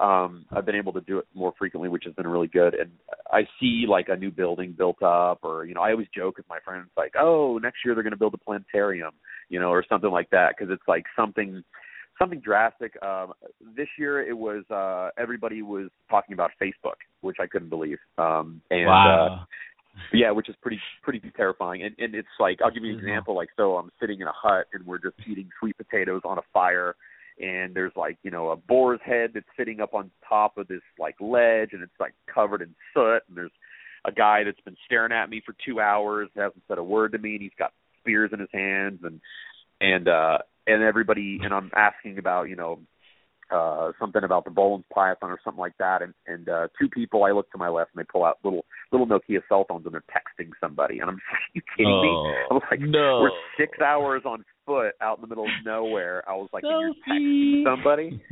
[0.00, 2.74] Um, I've been able to do it more frequently, which has been really good.
[2.74, 2.90] And
[3.30, 6.48] I see like a new building built up, or you know, I always joke with
[6.48, 9.12] my friends like, "Oh, next year they're going to build a planetarium,"
[9.48, 11.62] you know, or something like that, because it's like something
[12.20, 13.02] something drastic.
[13.02, 13.32] Um,
[13.76, 17.98] this year it was uh, everybody was talking about Facebook, which I couldn't believe.
[18.18, 19.46] Um, and uh, wow.
[20.12, 21.82] Yeah, which is pretty pretty terrifying.
[21.82, 23.02] And and it's like I'll give you an Mhm.
[23.02, 23.34] example.
[23.34, 26.42] Like so, I'm sitting in a hut and we're just eating sweet potatoes on a
[26.52, 26.96] fire,
[27.40, 30.82] and there's like you know a boar's head that's sitting up on top of this
[30.98, 33.22] like ledge, and it's like covered in soot.
[33.28, 33.52] And there's
[34.04, 37.18] a guy that's been staring at me for two hours, hasn't said a word to
[37.18, 39.20] me, and he's got spears in his hands, and
[39.80, 42.78] and uh and everybody and I'm asking about you know
[43.52, 47.24] uh something about the Boelen's python or something like that and and uh two people
[47.24, 49.94] I look to my left and they pull out little little Nokia cell phones and
[49.94, 52.08] they're texting somebody and I'm just like, you kidding me?
[52.50, 53.20] I was like, Oh, no.
[53.22, 56.22] we're six hours on foot out in the middle of nowhere.
[56.28, 58.22] I was like, and you're texting somebody,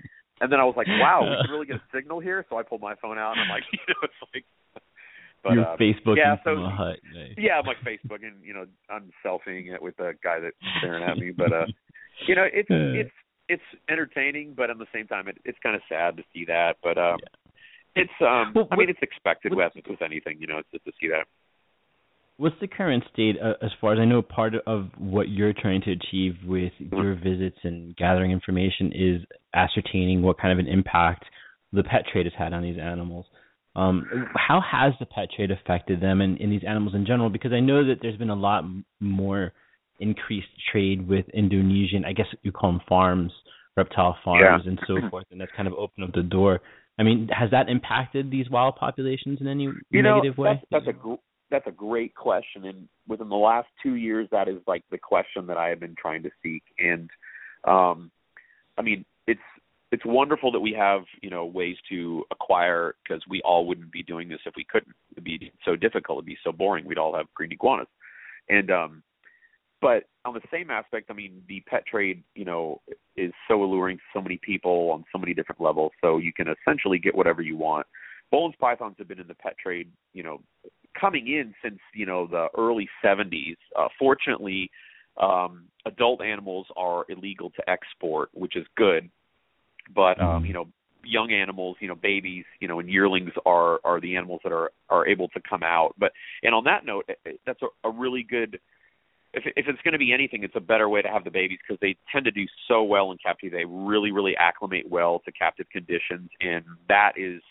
[0.41, 2.45] and then I was like, wow, we can really get a signal here.
[2.49, 4.45] So I pulled my phone out and I'm like, you know, it's like,
[5.43, 6.97] but You're uh, Facebooking yeah, so from a hut.
[7.15, 7.35] Nice.
[7.39, 11.03] yeah, I'm like Facebook and you know I'm selfieing it with the guy that's staring
[11.05, 11.67] at me, but uh,
[12.27, 13.11] you know it's it's
[13.49, 16.77] it's entertaining, but at the same time it, it's kind of sad to see that.
[16.83, 17.19] But um,
[17.95, 20.93] it's um, Well, I mean it's expected with with anything, you know, it's just to
[21.01, 21.27] see that.
[22.37, 24.23] What's the current state uh, as far as I know?
[24.23, 29.23] Part of what you're trying to achieve with your visits and gathering information is
[29.55, 31.25] ascertaining what kind of an impact
[31.73, 33.27] the pet trade has had on these animals.
[33.75, 37.29] Um, how has the pet trade affected them and, and these animals in general?
[37.29, 38.65] Because I know that there's been a lot
[39.01, 39.53] more
[39.99, 43.33] increased trade with Indonesian, I guess you call them farms,
[43.77, 46.61] reptile farms, and so forth, and that's kind of opened up the door.
[46.99, 50.61] I mean, has that impacted these wild populations in any You know, negative way?
[50.71, 51.15] that's, that's a gr-
[51.51, 55.47] that's a great question, and within the last two years, that is like the question
[55.47, 56.63] that I have been trying to seek.
[56.79, 57.09] And
[57.67, 58.11] um,
[58.77, 59.41] I mean, it's
[59.91, 64.03] it's wonderful that we have you know ways to acquire because we all wouldn't be
[64.03, 64.95] doing this if we couldn't.
[65.13, 66.19] It'd be so difficult.
[66.19, 66.85] It'd be so boring.
[66.85, 67.89] We'd all have green iguanas.
[68.51, 69.03] And um,
[69.81, 72.81] but on the same aspect, I mean, the pet trade, you know,
[73.17, 75.93] is so alluring to so many people on so many different levels.
[76.01, 77.87] So you can essentially get whatever you want.
[78.33, 80.41] Boelen's pythons have been in the pet trade, you know,
[80.99, 83.57] coming in since you know the early 70s.
[83.77, 84.71] Uh, fortunately,
[85.21, 89.09] um, adult animals are illegal to export, which is good.
[89.95, 90.67] But um, you know,
[91.05, 94.71] young animals, you know, babies, you know, and yearlings are are the animals that are
[94.91, 95.95] are able to come out.
[95.99, 96.13] But
[96.43, 98.61] and on that note, eh, eh, that's a, a really good.
[99.35, 101.59] If if it's going to be anything, it's a better way to have the babies
[101.67, 103.63] because they tend to do so well in captivity.
[103.63, 107.43] They really really acclimate well to captive conditions, and that is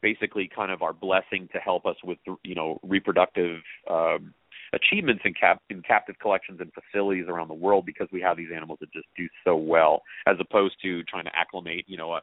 [0.00, 4.34] basically kind of our blessing to help us with you know reproductive um,
[4.74, 8.50] achievements in cap in captive collections and facilities around the world because we have these
[8.54, 12.20] animals that just do so well as opposed to trying to acclimate you know a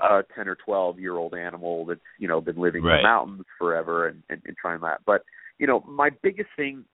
[0.00, 3.44] a 10 or 12 year old animal that's you know been living in the mountains
[3.58, 5.22] forever and, and and trying that but
[5.58, 6.84] you know my biggest thing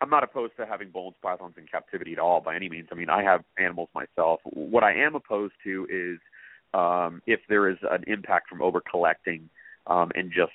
[0.00, 2.88] I'm not opposed to having Boelen's pythons in captivity at all by any means.
[2.92, 4.40] I mean, I have animals myself.
[4.44, 6.18] What I am opposed to is
[6.74, 9.48] um, if there is an impact from over collecting
[9.86, 10.52] um, and just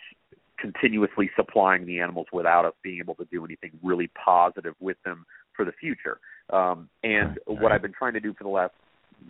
[0.59, 5.25] continuously supplying the animals without us being able to do anything really positive with them
[5.55, 6.19] for the future.
[6.51, 7.71] Um, and what.
[7.71, 8.73] I've been trying to do for the last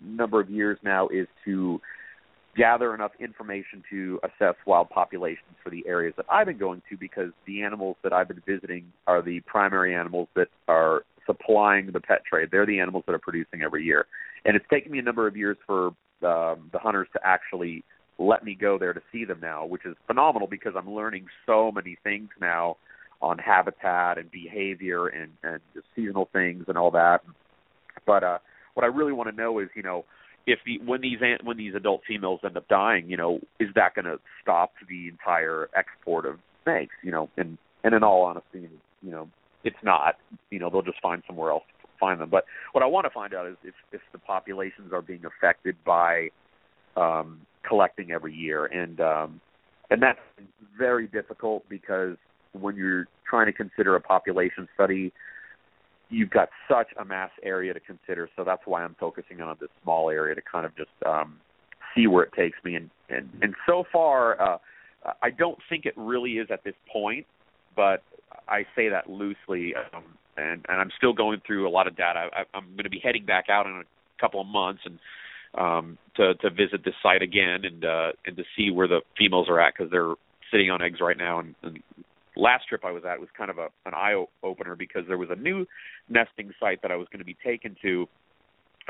[0.04, 1.80] number of years now is to
[2.56, 6.96] gather enough information to assess wild populations for the areas that I've been going to
[6.96, 12.00] because the animals that I've been visiting are the primary animals that are supplying the
[12.00, 12.48] pet trade.
[12.50, 14.06] They're the animals that are producing every year.
[14.44, 15.88] And it's taken me a number of years for
[16.22, 17.84] um, the hunters to actually
[18.18, 21.72] let me go there to see them now, which is phenomenal because I'm learning so
[21.72, 22.76] many things now
[23.22, 25.60] on habitat and behavior and, and
[25.94, 27.20] seasonal things and all that.
[28.06, 28.38] But uh,
[28.74, 30.04] what I really want to know is, you know,
[30.46, 33.94] if the, when these when these adult females end up dying, you know, is that
[33.94, 36.94] going to stop the entire export of snakes?
[37.02, 38.68] You know, and and in all honesty,
[39.02, 39.28] you know,
[39.64, 40.16] it's not.
[40.50, 42.30] You know, they'll just find somewhere else to find them.
[42.30, 45.76] But what I want to find out is if if the populations are being affected
[45.84, 46.28] by
[46.96, 49.40] um, collecting every year, and um,
[49.90, 50.20] and that's
[50.78, 52.16] very difficult because
[52.52, 55.12] when you're trying to consider a population study,
[56.10, 58.28] you've got such a mass area to consider.
[58.36, 61.36] So that's why I'm focusing on this small area to kind of just um,
[61.94, 62.74] see where it takes me.
[62.74, 64.58] And and and so far, uh,
[65.22, 67.26] I don't think it really is at this point,
[67.74, 68.02] but
[68.48, 69.74] I say that loosely.
[69.74, 70.04] Um,
[70.36, 72.28] and and I'm still going through a lot of data.
[72.32, 74.98] I, I'm going to be heading back out in a couple of months and
[75.58, 79.48] um to to visit this site again and uh and to see where the females
[79.48, 80.14] are at because they're
[80.52, 81.82] sitting on eggs right now and, and
[82.40, 85.28] last trip I was at was kind of a an eye opener because there was
[85.30, 85.66] a new
[86.08, 88.06] nesting site that I was going to be taken to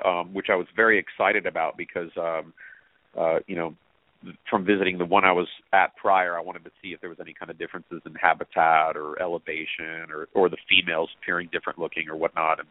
[0.05, 2.53] um which I was very excited about because um
[3.18, 3.74] uh you know
[4.51, 7.20] from visiting the one I was at prior I wanted to see if there was
[7.20, 12.09] any kind of differences in habitat or elevation or or the females appearing different looking
[12.09, 12.68] or whatnot and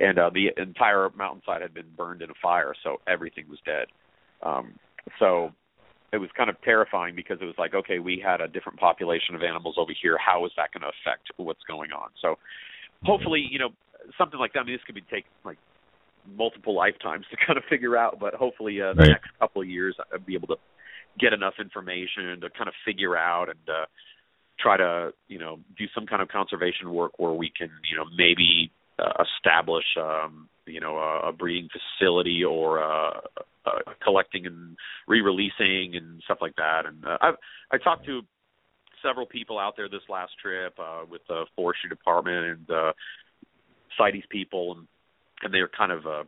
[0.00, 3.86] and uh, the entire mountainside had been burned in a fire, so everything was dead.
[4.42, 4.72] Um,
[5.18, 5.52] so
[6.12, 9.34] it was kind of terrifying because it was like, okay, we had a different population
[9.34, 10.18] of animals over here.
[10.18, 12.10] How is that going to affect what's going on?
[12.20, 12.36] So
[13.04, 13.70] hopefully, you know,
[14.18, 14.60] something like that.
[14.60, 15.58] I mean, this could be take like
[16.36, 19.10] multiple lifetimes to kind of figure out, but hopefully, uh, the Right.
[19.10, 20.56] next couple of years, I'll be able to
[21.18, 23.86] get enough information to kind of figure out and uh,
[24.58, 28.04] try to, you know, do some kind of conservation work where we can, you know,
[28.16, 28.70] maybe
[29.00, 33.20] uh, establish, um, you know, a, a breeding facility or uh,
[33.66, 34.76] uh, collecting and
[35.08, 36.86] re-releasing and stuff like that.
[36.86, 37.34] And uh, I've
[37.72, 38.22] I talked to
[39.02, 42.92] several people out there this last trip uh, with the forestry department and uh,
[43.98, 44.86] CITES people, and
[45.42, 46.24] and they're kind of uh,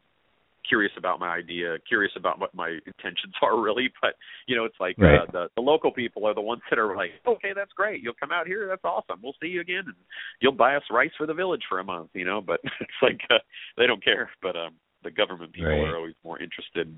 [0.68, 3.90] curious about my idea, curious about what my intentions are really.
[4.00, 4.14] But
[4.46, 5.20] you know, it's like Right.
[5.20, 8.02] uh, the the local people are the ones that are like, okay, that's great.
[8.02, 8.66] You'll come out here.
[8.68, 9.20] That's awesome.
[9.22, 9.94] We'll see you again, and
[10.40, 12.10] you'll buy us rice for the village for a month.
[12.14, 13.38] You know, but it's like uh,
[13.76, 14.30] they don't care.
[14.42, 15.88] But um, the government people Right.
[15.88, 16.94] are always more interested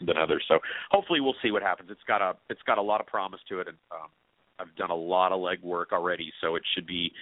[0.00, 0.42] than others.
[0.48, 0.58] So
[0.90, 1.90] hopefully we'll see what happens.
[1.90, 4.08] It's got a it's got a lot of promise to it, and um,
[4.58, 7.12] I've done a lot of legwork already, so it should be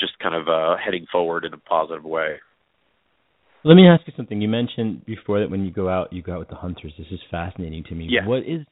[0.00, 2.36] just kind of uh, heading forward in a positive way.
[3.64, 4.40] Let me ask you something.
[4.40, 6.92] You mentioned before that when you go out, you go out with the hunters.
[6.98, 8.08] This is fascinating to me.
[8.10, 8.26] Yeah.
[8.26, 8.66] What is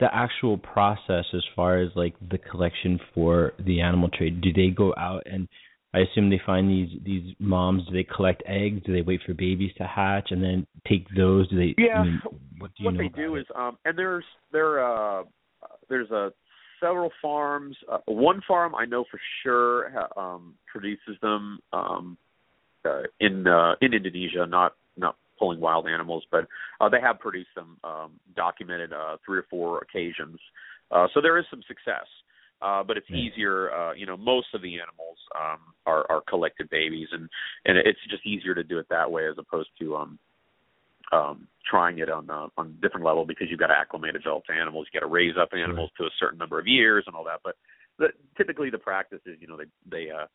[0.00, 4.40] the actual process as far as like the collection for the animal trade?
[4.40, 5.48] Do they go out and
[5.94, 7.86] I assume they find these these moms.
[7.86, 8.82] Do they collect eggs?
[8.84, 11.48] Do they wait for babies to hatch and then take those?
[11.48, 11.74] Do they?
[11.78, 12.00] Yeah.
[12.00, 12.20] I mean,
[12.58, 13.42] what do you what they do it?
[13.42, 15.22] is um and there's there uh
[15.88, 16.32] there's a
[16.80, 22.18] several farms uh, one farm i know for sure ha, um produces them um
[22.86, 26.46] uh, in uh in indonesia not not pulling wild animals but
[26.80, 30.38] uh they have produced them um documented uh three or four occasions.
[30.90, 32.06] Uh so there is some success
[32.62, 36.68] uh but it's easier uh you know most of the animals um are are collected
[36.70, 37.28] babies and
[37.64, 40.18] and it's just easier to do it that way as opposed to um
[41.12, 44.44] um, trying it on uh, on a different level because you've got to acclimate adult
[44.50, 47.24] animals, you got to raise up animals to a certain number of years and all
[47.24, 47.40] that.
[47.44, 47.56] But
[47.98, 50.26] the, typically the practice is, you know, they they uh,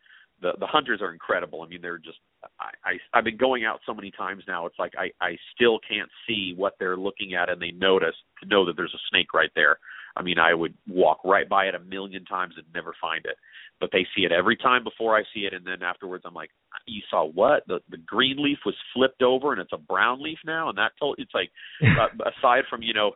[0.42, 1.62] the the hunters are incredible.
[1.62, 2.18] I mean, they're just
[2.60, 4.66] I, I I've been going out so many times now.
[4.66, 8.48] It's like I I still can't see what they're looking at, and they notice to
[8.48, 9.78] know that there's a snake right there.
[10.16, 13.38] I mean, I would walk right by it a million times and never find it,
[13.80, 16.50] but they see it every time before I see it, and then afterwards I'm like,
[16.86, 17.64] you saw what?
[17.68, 20.94] The the green leaf was flipped over and it's a brown leaf now, and that
[21.00, 21.52] told it's like
[21.84, 23.12] uh, aside from you know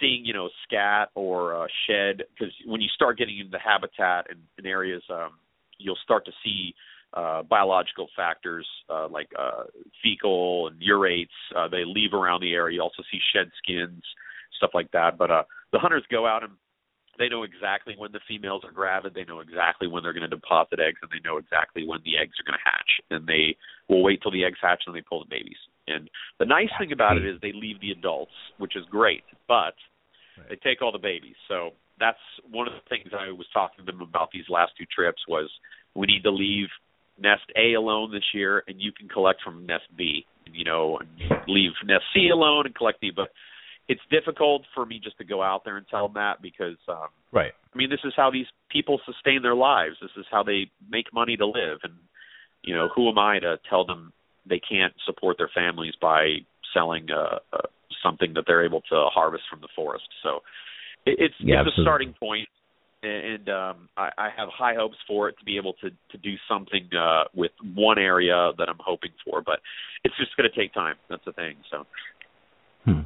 [0.00, 4.26] seeing you know scat or uh, shed because when you start getting into the habitat
[4.30, 5.30] and in areas um
[5.78, 6.74] you'll start to see
[7.14, 9.64] uh biological factors uh like uh
[10.02, 12.76] fecal and urates uh they leave around the area.
[12.76, 14.02] You also see shed skins
[14.56, 15.18] stuff like that.
[15.18, 16.52] But uh the hunters go out and
[17.18, 19.14] they know exactly when the females are gravid.
[19.14, 22.18] They know exactly when they're going to deposit eggs and they know exactly when the
[22.18, 22.90] eggs are going to hatch.
[23.10, 23.56] And they
[23.88, 25.58] will wait till the eggs hatch and they pull the babies.
[25.86, 29.24] And the nice thing about it is they leave the adults which is great.
[29.46, 29.74] But
[30.48, 31.36] they take all the babies.
[31.48, 32.18] So that's
[32.50, 35.50] one of the things i was talking to them about these last two trips was
[35.94, 36.68] we need to leave
[37.18, 41.08] nest a alone this year and you can collect from nest b you know and
[41.48, 43.28] leave nest c alone and collect b but
[43.86, 47.08] it's difficult for me just to go out there and tell them that because um
[47.32, 47.52] right.
[47.74, 49.96] I mean, this is how these people sustain their lives.
[50.00, 51.78] This is how they make money to live.
[51.82, 51.94] And,
[52.62, 54.12] you know, who am I to tell them
[54.48, 56.36] they can't support their families by
[56.72, 57.66] selling uh, uh,
[58.02, 60.06] something that they're able to harvest from the forest?
[60.22, 60.40] So
[61.06, 61.84] it, it's Yeah, it's a absolutely.
[61.84, 62.48] starting point,
[63.02, 66.34] and um, I, I have high hopes for it to be able to to do
[66.48, 69.42] something uh, with one area that I'm hoping for.
[69.42, 69.60] But
[70.04, 70.96] it's just going to take time.
[71.08, 71.56] That's the thing.
[71.70, 71.84] So.
[72.84, 73.00] Hmm.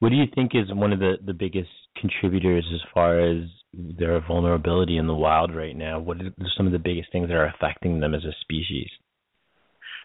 [0.00, 1.70] What do you think is one of the the biggest
[2.00, 5.98] contributors as far as their vulnerability in the wild right now?
[5.98, 8.88] What are some of the biggest things that are affecting them as a species?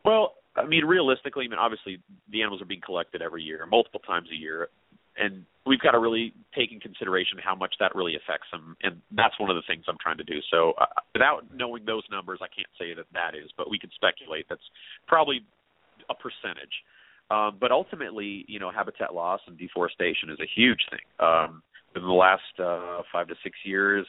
[0.04, 2.00] Well, I mean, realistically, I mean, obviously,
[2.30, 4.68] the animals are being collected every year, multiple times a year,
[5.18, 9.01] and we've got to really take in consideration how much that really affects them, and
[9.11, 10.39] that's one of the things I'm trying to do.
[10.51, 13.89] So, uh, without knowing those numbers, I can't say that that is, but we can
[13.95, 14.68] speculate that's
[15.07, 15.41] probably
[16.09, 16.74] a percentage.
[17.32, 21.05] Um, but ultimately, you know, habitat loss and deforestation is a huge thing.
[21.20, 21.64] Um,
[21.95, 24.05] in the last uh, five to six years,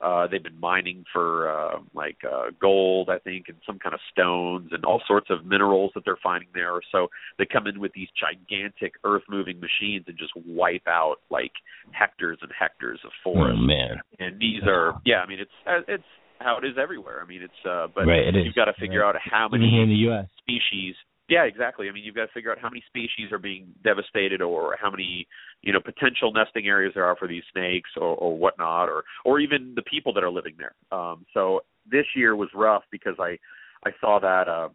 [0.00, 4.00] uh, they've been mining for uh, like uh, gold, I think, and some kind of
[4.12, 6.72] stones and all sorts of minerals that they're finding there.
[6.92, 11.52] So they come in with these gigantic earth-moving machines and just wipe out like
[11.92, 13.58] hectares and hectares of forest.
[13.58, 16.04] Oh man, And these are, yeah, I mean, it's uh, it's
[16.38, 17.20] how it is everywhere.
[17.22, 18.44] I mean, it's uh, but Right, it is.
[18.44, 19.14] you've got to figure Right.
[19.14, 20.26] out how many in the U.S.
[20.38, 20.94] species.
[21.28, 21.88] Yeah, exactly.
[21.88, 24.90] I mean, you've got to figure out how many species are being devastated, or how
[24.90, 25.26] many,
[25.62, 29.40] you know, potential nesting areas there are for these snakes, or, or whatnot, or or
[29.40, 30.74] even the people that are living there.
[30.96, 33.38] Um, so this year was rough because I
[33.84, 34.68] I saw that uh,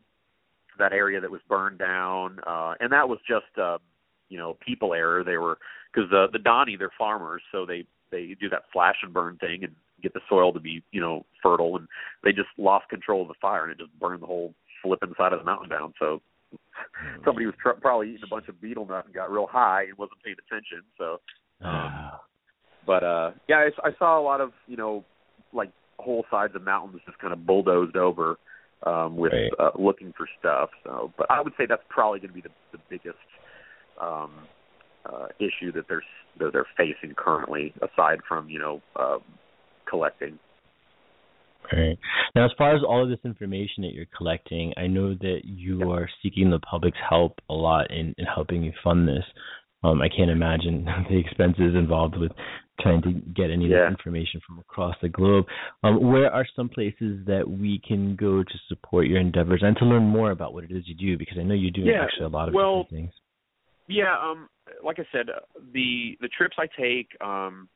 [0.77, 3.77] that area that was burned down, uh, and that was just uh,
[4.27, 5.23] you know people error.
[5.23, 5.57] They were
[5.93, 9.63] because the the Dani they're farmers, so they they do that flash and burn thing
[9.63, 9.73] and
[10.03, 11.87] get the soil to be you know fertile, and
[12.25, 15.31] they just lost control of the fire and it just burned the whole flipping side
[15.31, 15.93] of the mountain down.
[15.97, 16.21] So
[17.25, 19.97] somebody was tr- probably eating a bunch of betel nut and got real high and
[19.97, 20.83] wasn't paying attention.
[20.97, 21.19] So,
[21.65, 22.11] um,
[22.85, 25.05] but uh, yeah, I, I saw a lot of you know
[25.53, 28.37] like whole sides of mountains just kind of bulldozed over
[28.83, 29.51] um, with Right.
[29.59, 30.69] uh, looking for stuff.
[30.83, 33.17] So, but I would say that's probably going to be the, the biggest
[34.01, 34.31] um,
[35.05, 36.03] uh, issue that they're
[36.39, 39.21] that they're facing currently, aside from you know um,
[39.89, 40.39] collecting.
[41.71, 41.97] Right.
[42.35, 45.91] Now, as far as all of this information that you're collecting, I know that you
[45.91, 49.23] are seeking the public's help a lot in, in helping you fund this.
[49.83, 52.31] Um, I can't imagine the expenses involved with
[52.79, 53.85] trying to get any of Yeah.
[53.85, 55.45] this information from across the globe.
[55.83, 59.85] Um, where are some places that we can go to support your endeavors and to
[59.85, 61.17] learn more about what it is you do?
[61.17, 63.13] Because I know you do Yeah, actually a lot of well, different things.
[63.87, 64.49] Yeah, um
[64.83, 65.39] like I said, uh,
[65.73, 67.67] the the trips I take um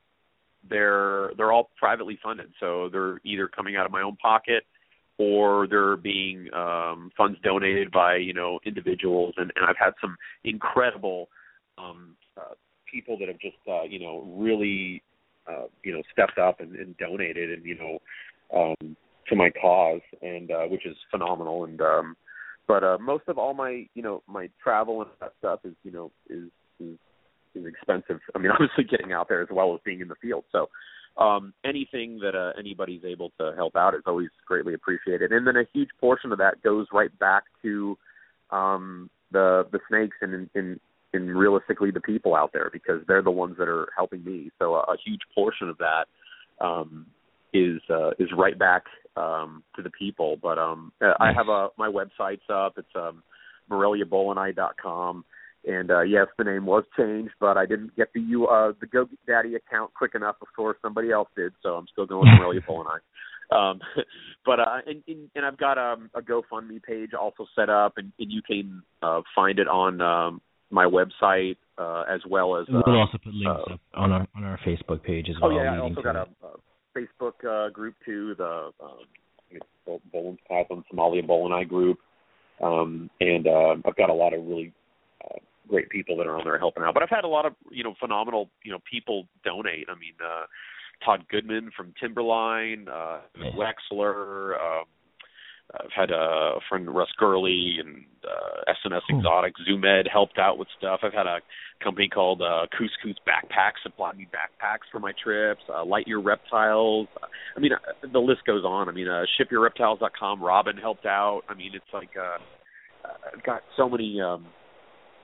[0.68, 2.52] they're they're all privately funded.
[2.60, 4.64] So they're either coming out of my own pocket
[5.18, 10.16] or they're being um funds donated by, you know, individuals and and I've had some
[10.44, 11.28] incredible
[11.78, 12.54] um uh,
[12.90, 15.02] people that have just uh, you know, really
[15.48, 17.98] uh, you know, stepped up and, and donated and, you know,
[18.54, 18.96] um
[19.28, 22.16] to my cause and uh which is phenomenal and um
[22.68, 25.90] but uh most of all my you know my travel and that stuff is you
[25.90, 26.48] know is
[26.78, 26.96] is
[27.56, 30.44] is expensive i mean obviously getting out there as well as being in the field
[30.52, 30.68] so
[31.22, 35.56] um anything that uh, anybody's able to help out is always greatly appreciated and then
[35.56, 37.96] a huge portion of that goes right back to
[38.50, 40.80] um the the snakes and and
[41.12, 44.74] and realistically the people out there because they're the ones that are helping me so
[44.74, 46.04] a, a huge portion of that
[46.60, 47.06] um
[47.56, 48.84] is uh, is right back
[49.16, 50.36] um, to the people.
[50.40, 52.74] But um, I have a my website's up.
[52.76, 53.22] It's um,
[53.70, 55.24] moreliaboeleni.com.
[55.66, 58.86] And uh, yes, the name was changed, but I didn't get the you uh, the
[58.86, 63.00] GoDaddy account quick enough before somebody else did, so I'm still going with Morelia Boeleni.
[63.50, 63.80] Um,
[64.46, 68.12] but uh, and, and and I've got um, a GoFundMe page also set up, and,
[68.18, 70.40] and you can uh, find it on um,
[70.70, 72.66] my website uh, as well as.
[72.68, 75.50] Uh, we'll also put links uh, on our on our Facebook page as well.
[75.50, 75.64] Oh well.
[75.64, 76.56] yeah, I also got a, a
[76.96, 78.98] Facebook uh, group too, the um,
[79.50, 81.98] it's Bol- Boelen's Python's Morelia Boeleni group,
[82.62, 84.72] um, and uh, I've got a lot of really
[85.24, 85.38] uh,
[85.68, 86.94] great people that are on there helping out.
[86.94, 89.86] But I've had a lot of you know phenomenal you know people donate.
[89.88, 90.46] I mean, uh,
[91.04, 93.50] Todd Goodman from Timberline, uh, Yeah.
[93.52, 94.54] Wexler.
[94.60, 94.84] Um,
[95.74, 99.18] I've had a friend Russ Gurley and uh, SNS Cool.
[99.18, 101.00] Exotic Zoomed helped out with stuff.
[101.02, 101.38] I've had a
[101.82, 105.62] company called uh, Couscous Backpacks supplied me backpacks for my trips.
[105.68, 107.08] Uh, Lightyear Reptiles.
[107.56, 108.88] I mean, uh, the list goes on.
[108.88, 110.40] I mean, uh, ShipYourReptiles.com.
[110.40, 111.42] Robin helped out.
[111.48, 112.38] I mean, it's like uh,
[113.08, 114.46] uh, I've got so many um,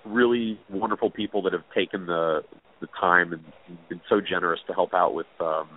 [0.05, 2.41] really wonderful people that have taken the
[2.81, 3.43] the time and
[3.89, 5.69] been so generous to help out with um,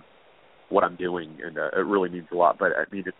[0.70, 2.58] what I'm doing, and uh, it really means a lot.
[2.58, 3.16] But I mean, it's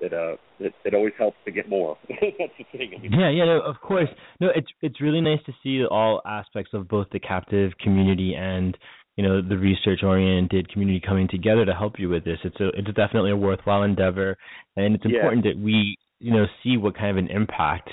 [0.00, 1.96] it uh it, it always helps to get more.
[2.08, 2.92] That's the thing.
[2.96, 4.08] I mean, Yeah, yeah, no, of course.
[4.40, 8.76] No, it's it's really nice to see all aspects of both the captive community and
[9.16, 12.38] you know the research oriented community coming together to help you with this.
[12.44, 14.36] It's a it's definitely a worthwhile endeavor,
[14.76, 15.16] and it's Yeah.
[15.18, 17.90] important that we you know see what kind of an impact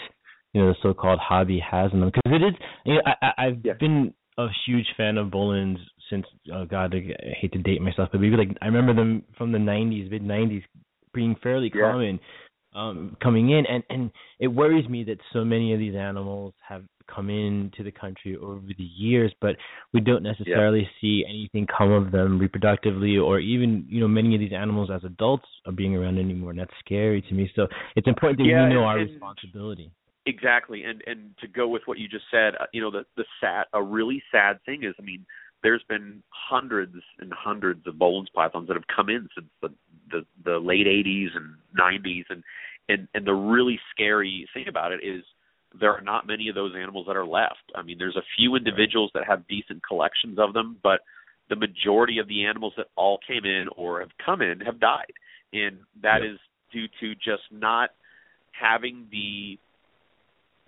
[0.54, 2.54] you know the so-called hobby has on them because it is.
[2.86, 3.74] You know, I, I I've Yeah.
[3.80, 5.80] been a huge fan of Boelen's
[6.10, 7.02] since oh god I
[7.40, 10.64] hate to date myself, but maybe like I remember them from the '90s, mid '90s,
[11.14, 11.92] being fairly Yeah.
[11.92, 12.20] common
[12.74, 16.86] um coming in and and it worries me that so many of these animals have
[17.14, 19.58] come into the country over the years but
[19.92, 24.40] we don't necessarily see anything come of them reproductively or even you know many of
[24.40, 28.08] these animals as adults are being around anymore and that's scary to me so it's
[28.08, 29.92] important that Yeah, we know and- our responsibility
[30.28, 33.26] Exactly, and and to go with what you just said, uh, you know, the the
[33.40, 35.26] sad, a really sad thing is, I mean,
[35.64, 39.70] there's been hundreds and hundreds of Boelen's pythons that have come in since the
[40.12, 42.44] the, the late '80s and '90s, and
[42.88, 45.24] and and the really scary thing about it is
[45.80, 47.64] there are not many of those animals that are left.
[47.74, 51.00] I mean, there's a few individuals that have decent collections of them, but
[51.50, 55.14] the majority of the animals that all came in or have come in have died,
[55.52, 56.38] and that is
[56.72, 57.90] due to just not
[58.52, 59.58] having the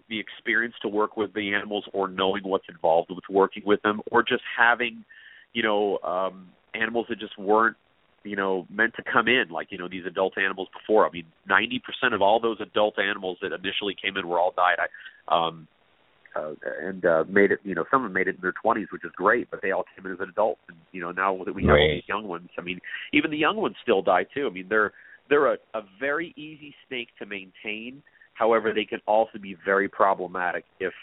[0.09, 4.01] the experience to work with the animals or knowing what's involved with working with them
[4.11, 5.03] or just having
[5.53, 7.77] you know um animals that just weren't
[8.23, 11.25] you know meant to come in like you know these adult animals before i mean
[11.49, 15.67] 90% of all those adult animals that initially came in were all died i um
[16.35, 17.59] uh, and uh, made it.
[17.63, 19.71] You know, some of them made it in their 20s, which is great, but they
[19.71, 20.61] all came in as adults.
[20.67, 22.79] And you know, now that we have all these young ones, I mean,
[23.13, 24.47] even the young ones still die too.
[24.47, 24.93] I mean, they're
[25.29, 28.01] they're a, a very easy snake to maintain
[28.33, 30.93] However, they can also be very problematic if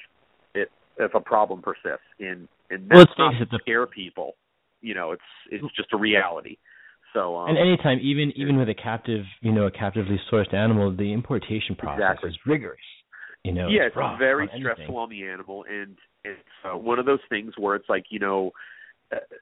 [0.54, 2.06] it if a problem persists.
[2.18, 4.34] And and Well, that's let's not to scare people.
[4.80, 6.56] You know, it's it's just a reality.
[7.12, 10.94] So um, And anytime, even even with a captive, you know, a captively sourced animal,
[10.94, 12.30] the importation process Exactly.
[12.30, 12.78] is rigorous.
[13.44, 14.72] You know, yeah, it's rough very on anything.
[14.74, 18.18] stressful on the animal, and it's uh, one of those things where it's like you
[18.18, 18.50] know,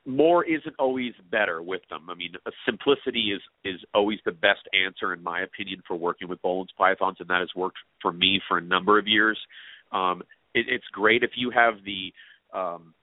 [0.07, 2.09] more isn't always better with them.
[2.09, 2.33] I mean,
[2.65, 7.17] simplicity is is always the best answer, in my opinion, for working with Boelen's pythons,
[7.21, 9.39] and that has worked for me for a number of years.
[9.93, 10.23] Um,
[10.55, 12.13] it, it's great if you have the
[12.59, 12.95] um,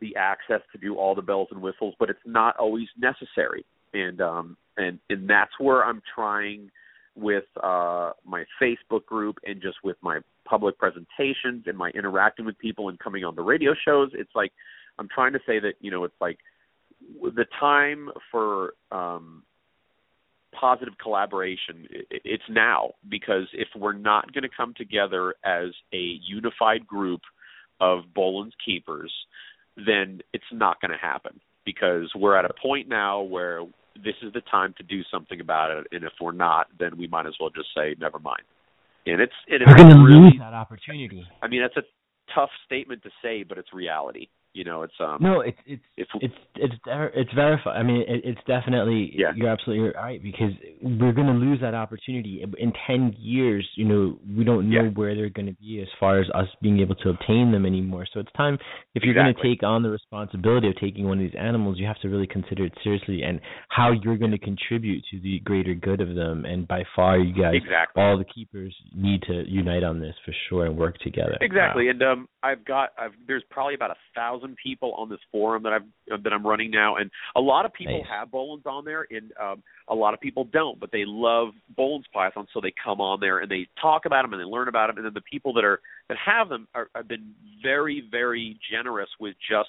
[0.00, 4.20] the access to do all the bells and whistles, but it's not always necessary, and
[4.20, 6.70] um, and and that's where I'm trying
[7.14, 12.58] with uh, my Facebook group and just with my public presentations and my interacting with
[12.58, 14.10] people and coming on the radio shows.
[14.14, 14.52] It's like
[14.98, 16.38] I'm trying to say that you know it's like
[17.22, 19.42] the time for um,
[20.58, 21.86] positive collaboration.
[22.10, 27.20] It's now because if we're not going to come together as a unified group
[27.80, 29.12] of Boelen's keepers,
[29.76, 33.62] then it's not going to happen because we're at a point now where
[33.94, 37.06] this is the time to do something about it, and if we're not, then we
[37.06, 38.42] might as well just say never mind.
[39.06, 41.26] And it's it is We're going to really, lose that opportunity.
[41.42, 44.28] I mean, that's a tough statement to say, but it's reality.
[44.58, 45.18] You know, it's um.
[45.20, 46.74] No, it's it's if it's it's
[47.14, 47.76] it's verified.
[47.78, 49.30] I mean, it, it's definitely Yeah.
[49.36, 50.50] you're absolutely right because
[50.82, 53.64] we're going to lose that opportunity in ten years.
[53.76, 54.90] You know, we don't know Yeah.
[54.98, 58.04] where they're going to be as far as us being able to obtain them anymore.
[58.12, 58.58] So it's time
[58.96, 61.86] if you're going to take on the responsibility of taking one of these animals, you
[61.86, 65.74] have to really consider it seriously and how you're going to contribute to the greater
[65.74, 66.44] good of them.
[66.46, 68.02] And by far, you guys, exactly.
[68.02, 71.36] all the keepers, need to unite on this for sure and work together.
[71.40, 71.90] Exactly, Wow.
[71.92, 75.72] and um, I've got I've there's probably about a thousand people on this forum that
[75.72, 78.06] I've that I'm running now, and a lot of people Nice.
[78.10, 82.06] have Boelen's on there, and um, a lot of people don't, but they love Boelen's
[82.12, 84.88] pythons, so they come on there and they talk about them and they learn about
[84.88, 87.32] them, and then the people that are that have them are, have been
[87.62, 89.68] very very generous with just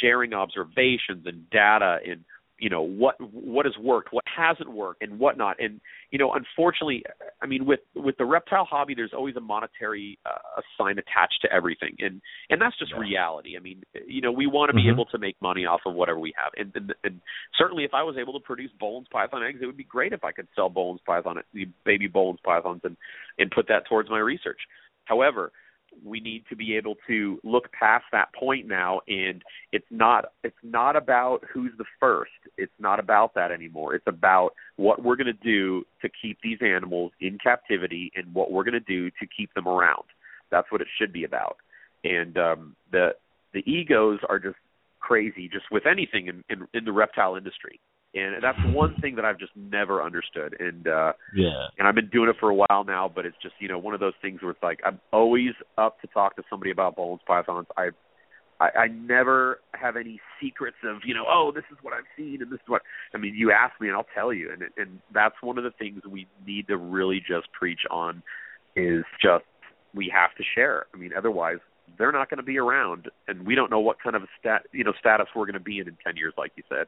[0.00, 2.24] sharing observations and data and
[2.58, 5.56] you know what what has worked, what hasn't worked, and whatnot.
[5.60, 5.80] And
[6.10, 7.04] you know, unfortunately,
[7.40, 11.52] I mean, with with the reptile hobby, there's always a monetary uh, sign attached to
[11.52, 12.98] everything, and and that's just Yeah.
[12.98, 13.56] reality.
[13.56, 14.92] I mean, you know, we want to be Mhm.
[14.92, 17.20] able to make money off of whatever we have, and, and and
[17.56, 20.24] certainly, if I was able to produce Boelen's python eggs, it would be great if
[20.24, 22.96] I could sell Boelen's python, the baby Boelen's pythons, and
[23.38, 24.60] and put that towards my research.
[25.04, 25.52] However,
[26.04, 30.56] we need to be able to look past that point now and it's not it's
[30.62, 32.30] not about who's the first.
[32.56, 33.94] It's not about that anymore.
[33.94, 38.50] It's about what we're going to do to keep these animals in captivity and what
[38.50, 40.04] we're going to do to keep them around.
[40.50, 41.56] That's what it should be about.
[42.04, 43.14] And um the
[43.52, 44.56] the egos are just
[45.00, 47.80] crazy just with anything in in, in the reptile industry
[48.14, 51.66] and that's one thing that I've just never understood and uh yeah.
[51.78, 53.94] and I've been doing it for a while now, but it's just you know one
[53.94, 57.20] of those things where it's like I'm always up to talk to somebody about Boelen's
[57.26, 57.66] pythons.
[57.76, 57.90] I,
[58.60, 62.40] I I never have any secrets of you know oh this is what I've seen
[62.40, 62.82] and this is what
[63.14, 63.34] I mean.
[63.34, 66.26] You ask me and I'll tell you, and and that's one of the things we
[66.46, 68.22] need to really just preach on
[68.74, 69.44] is just
[69.94, 70.86] we have to share.
[70.94, 71.58] I mean otherwise
[71.98, 74.62] they're not going to be around, and we don't know what kind of a stat
[74.72, 76.86] you know status we're going to be in in ten years, like you said.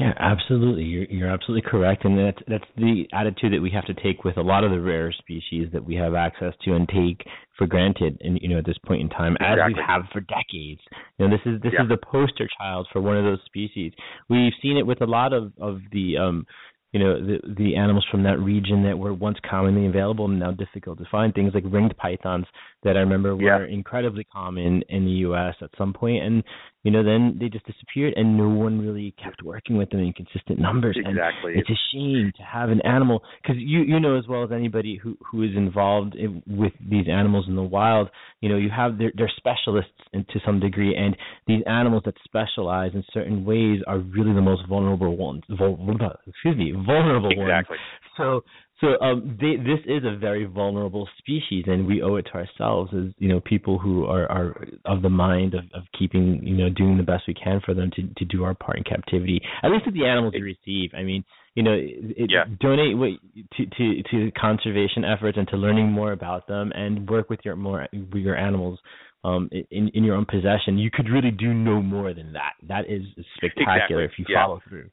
[0.00, 0.84] Yeah, absolutely.
[0.84, 4.36] You're you're absolutely correct, and that's that's the attitude that we have to take with
[4.36, 7.26] a lot of the rare species that we have access to and take
[7.56, 8.16] for granted.
[8.20, 10.80] And you know, at this point in time, as we have for decades.
[11.18, 11.82] You know, this is this Yeah.
[11.82, 13.92] is the poster child for one of those species.
[14.28, 16.46] We've seen it with a lot of of the um
[16.92, 20.52] you know the the animals from that region that were once commonly available and now
[20.52, 22.46] difficult to find things like ringed pythons
[22.82, 23.74] that I remember were Yeah.
[23.74, 26.42] incredibly common in the US at some point and
[26.84, 30.12] you know then they just disappeared and no one really kept working with them in
[30.12, 31.54] consistent numbers and Exactly.
[31.56, 34.96] it's a shame to have an animal because you you know as well as anybody
[34.96, 38.08] who who is involved in, with these animals in the wild
[38.40, 41.16] you know you have they're, they're specialists in, to some degree and
[41.46, 45.78] these animals that specialize in certain ways are really the most vulnerable ones vul,
[46.26, 47.76] excuse me vulnerable ones exactly.
[48.16, 48.42] so
[48.80, 52.92] so um they, this is a very vulnerable species and we owe it to ourselves
[52.94, 56.68] as you know people who are are of the mind of, of keeping you know
[56.70, 59.70] doing the best we can for them to to do our part in captivity at
[59.70, 61.24] least with the animals we receive i mean
[61.54, 62.44] you know it, Yeah.
[62.60, 63.10] donate what,
[63.56, 67.56] to to to conservation efforts and to learning more about them and work with your
[67.56, 68.78] more with your animals
[69.24, 72.84] um in in your own possession you could really do no more than that that
[72.88, 73.02] is
[73.36, 74.04] spectacular Exactly.
[74.04, 74.44] if you Yeah.
[74.44, 74.88] follow through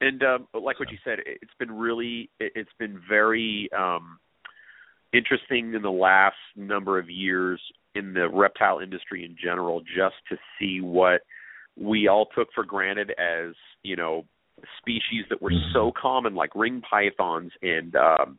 [0.00, 4.18] and um like what you said it- it's been really it- it's been very um
[5.12, 7.60] interesting in the last number of years
[7.94, 11.22] in the reptile industry in general just to see what
[11.76, 14.24] we all took for granted as you know
[14.78, 18.38] species that were so common like ring pythons and um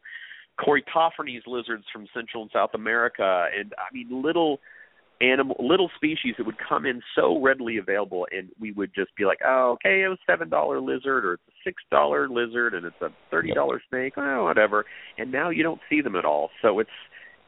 [0.59, 4.59] Corytophanes lizards from Central and South America, and I mean little
[5.21, 9.25] animal little species that would come in so readily available and we would just be
[9.25, 12.85] like oh okay it was seven dollar lizard or it's a six dollar lizard and
[12.85, 14.85] it's a thirty dollar snake oh whatever.
[15.17, 16.49] And now you don't see them at all.
[16.61, 16.89] So it's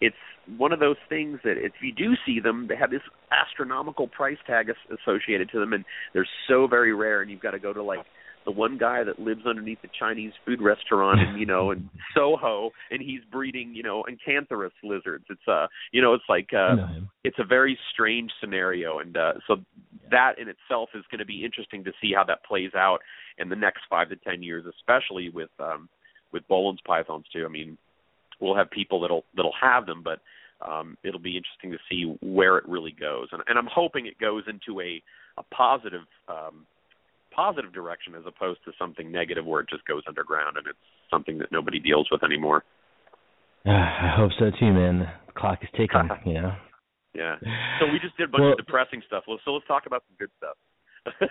[0.01, 0.15] it's
[0.57, 3.01] one of those things that if you do see them they have this
[3.31, 7.51] astronomical price tag as- associated to them and they're so very rare and you've got
[7.51, 8.05] to go to like
[8.45, 12.71] the one guy that lives underneath the Chinese food restaurant in you know in Soho
[12.91, 15.25] and he's breeding you know Acanthurus lizards.
[15.29, 16.75] It's uh you know it's like uh
[17.23, 19.57] it's a very strange scenario and uh so
[20.11, 22.99] that in itself is going to be interesting to see how that plays out
[23.37, 25.89] in the next 5 to 10 years especially with um
[26.31, 27.45] with Boelen's pythons too.
[27.45, 27.77] I mean
[28.39, 30.19] we'll have people that'll that'll have them but
[30.67, 34.19] um it'll be interesting to see where it really goes and and I'm hoping it
[34.19, 35.01] goes into a
[35.37, 36.65] a positive um
[37.35, 40.77] positive direction as opposed to something negative where it just goes underground and it's
[41.09, 42.63] something that nobody deals with anymore.
[43.65, 44.99] I hope so too, man.
[44.99, 46.09] The clock is ticking.
[46.25, 46.55] you know.
[47.13, 47.35] Yeah.
[47.79, 49.23] So we just did a bunch Well- of depressing stuff.
[49.27, 50.57] Well, so let's talk about some good stuff.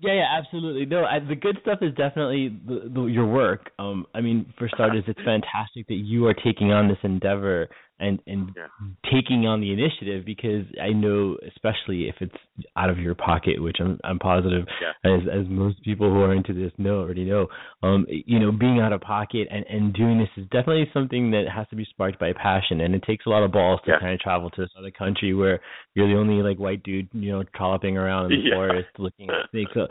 [0.00, 0.86] Yeah, yeah, absolutely.
[0.86, 3.70] No, I, the good stuff is definitely the, the, your work.
[3.80, 7.68] Um, I mean, for starters, it's fantastic that you are taking on this endeavor
[8.00, 8.66] and and Yeah.
[9.10, 12.34] taking on the initiative because I know, especially if it's
[12.76, 14.92] out of your pocket, which I'm I'm positive, Yeah.
[15.04, 17.48] as as most people who are into this know already know.
[17.82, 21.48] Um, you know, being out of pocket and and doing this is definitely something that
[21.48, 23.98] has to be sparked by passion, and it takes a lot of balls to Yeah.
[23.98, 25.60] kind of travel to this other country where
[25.94, 29.48] you're the only like white dude, you know, trolloping around in the forest looking at
[29.50, 29.72] snakes.
[29.74, 29.86] So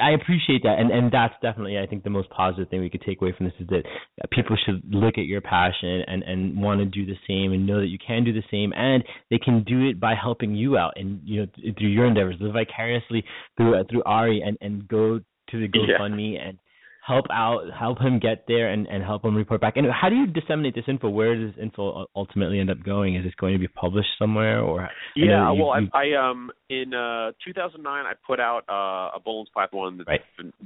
[0.00, 3.02] I appreciate that, and and that's definitely I think the most positive thing we could
[3.02, 3.82] take away from this is that
[4.30, 7.80] people should look at your passion and and want to do the same and know
[7.80, 10.92] that you can do the same, and they can do it by helping you out
[10.96, 13.24] and you know th- through your endeavors, live vicariously
[13.56, 15.20] through uh, through Ari and and go
[15.50, 15.98] to the Yeah.
[15.98, 16.58] GoFundMe and
[17.06, 19.76] help out, help him get there, and and help him report back.
[19.76, 21.08] And how do you disseminate this info?
[21.08, 23.16] Where does this info ultimately end up going?
[23.16, 24.88] Is this going to be published somewhere or?
[25.16, 29.20] Yeah, you- well, you- I, I um in uh 2009 I put out uh, a
[29.24, 30.20] Boelen's Python that's Right.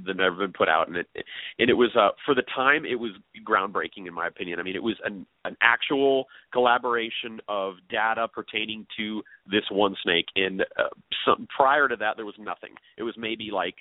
[0.05, 1.07] that never been put out, and it
[1.59, 3.13] and it was uh for the time it was
[3.47, 4.61] groundbreaking in my opinion.
[4.61, 10.27] I mean, it was an an actual collaboration of data pertaining to this one snake,
[10.37, 10.89] and uh,
[11.25, 12.71] some prior to that there was nothing.
[12.99, 13.77] It was maybe like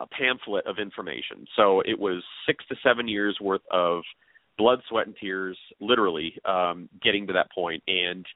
[0.00, 1.46] a pamphlet of information.
[1.56, 4.02] So it was six to seven years worth of
[4.58, 7.82] blood, sweat, and tears, literally, um, getting to that point.
[7.86, 8.26] And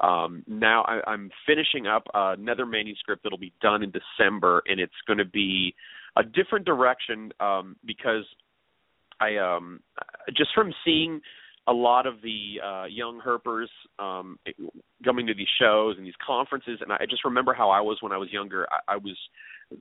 [0.00, 4.92] um, now I, I'm finishing up another manuscript that'll be done in December, and it's
[5.06, 5.74] going to be
[6.16, 8.24] a different direction um, because
[9.20, 9.80] I um,
[10.36, 11.20] just from seeing
[11.68, 13.68] a lot of the uh, young herpers
[13.98, 14.38] um,
[15.04, 18.12] coming to these shows and these conferences, and I just remember how I was when
[18.12, 18.66] I was younger.
[18.70, 19.16] I, I was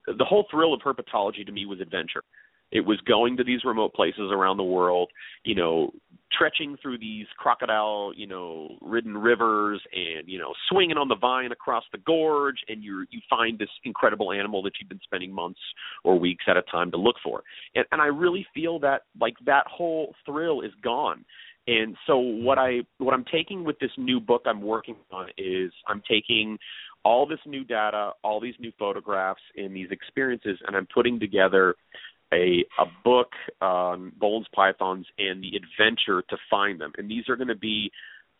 [0.07, 2.23] the whole thrill of herpetology to me was adventure.
[2.71, 5.09] It was going to these remote places around the world,
[5.43, 5.91] you know,
[6.31, 11.51] trekking through these crocodile, you know, ridden rivers and, you know, swinging on the vine
[11.51, 15.59] across the gorge and you you find this incredible animal that you've been spending months
[16.05, 17.43] or weeks at a time to look for.
[17.75, 21.25] And and I really feel that like that whole thrill is gone.
[21.67, 25.71] And so what I what I'm taking with this new book I'm working on is
[25.87, 26.57] I'm taking
[27.03, 31.75] all this new data, all these new photographs and these experiences and I'm putting together
[32.33, 33.31] a a book
[33.61, 36.93] on Boelen's pythons and the adventure to find them.
[36.97, 37.91] And these are going to be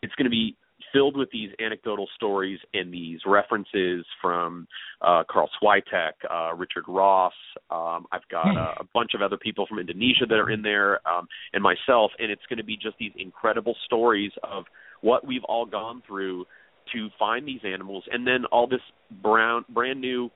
[0.02, 0.56] it's going to be
[0.92, 4.66] filled with these anecdotal stories and these references from
[5.00, 7.32] uh, Karl Switak, uh, Richard Ross.
[7.70, 11.06] Um, I've got uh, a bunch of other people from Indonesia that are in there,
[11.08, 12.10] um, and myself.
[12.18, 14.64] And it's going to be just these incredible stories of
[15.00, 16.46] what we've all gone through
[16.92, 18.80] to find these animals, and then all this
[19.22, 20.30] brown, brand new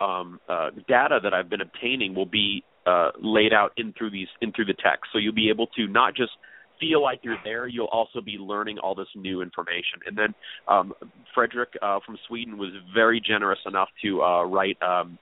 [0.00, 4.28] um, uh, data that I've been obtaining will be uh, laid out in through these
[4.40, 5.10] in through the text.
[5.12, 6.32] So you'll be able to not just
[6.80, 9.98] feel like you're there, you'll also be learning all this new information.
[10.06, 10.34] And then
[10.68, 10.92] um,
[11.34, 15.18] Frederick uh, from Sweden was very generous enough to uh, write um,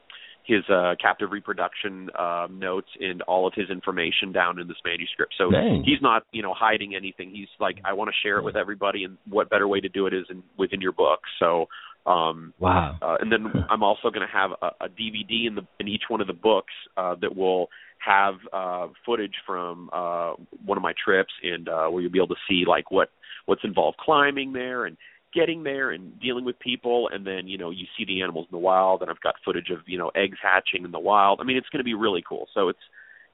[0.47, 5.35] his uh, captive reproduction uh, notes and all of his information down in this manuscript.
[5.37, 5.83] So Dang.
[5.85, 7.31] he's not, you know, hiding anything.
[7.31, 10.07] He's like, I want to share it with everybody, and what better way to do
[10.07, 11.21] it is in, within your book.
[11.41, 11.67] So
[12.07, 12.97] um, Wow.
[13.03, 16.05] uh, and then I'm also going to have a, a DVD in the in each
[16.09, 17.69] one of the books uh, that will
[17.99, 20.35] have uh, footage from uh,
[20.65, 23.09] one of my trips, and uh, where you'll be able to see like what
[23.47, 24.97] what's involved climbing there and
[25.37, 28.57] getting there and dealing with people, and then you know you see the animals in
[28.57, 31.41] the wild, and I've got footage of you know eggs hatching in the wild.
[31.41, 32.49] I mean, it's going to be really cool.
[32.55, 32.87] So it's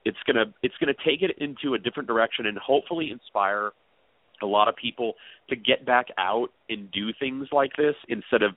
[0.05, 3.71] it's gonna it's gonna take it into a different direction and hopefully inspire
[4.41, 5.13] a lot of people
[5.49, 8.51] to get back out and do things like this instead of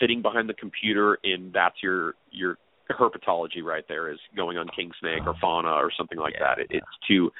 [0.00, 2.58] sitting behind the computer and that's your your
[2.90, 6.58] herpetology right there is going on king snake or fauna or something like Yeah, that.
[6.58, 7.30] It, it's to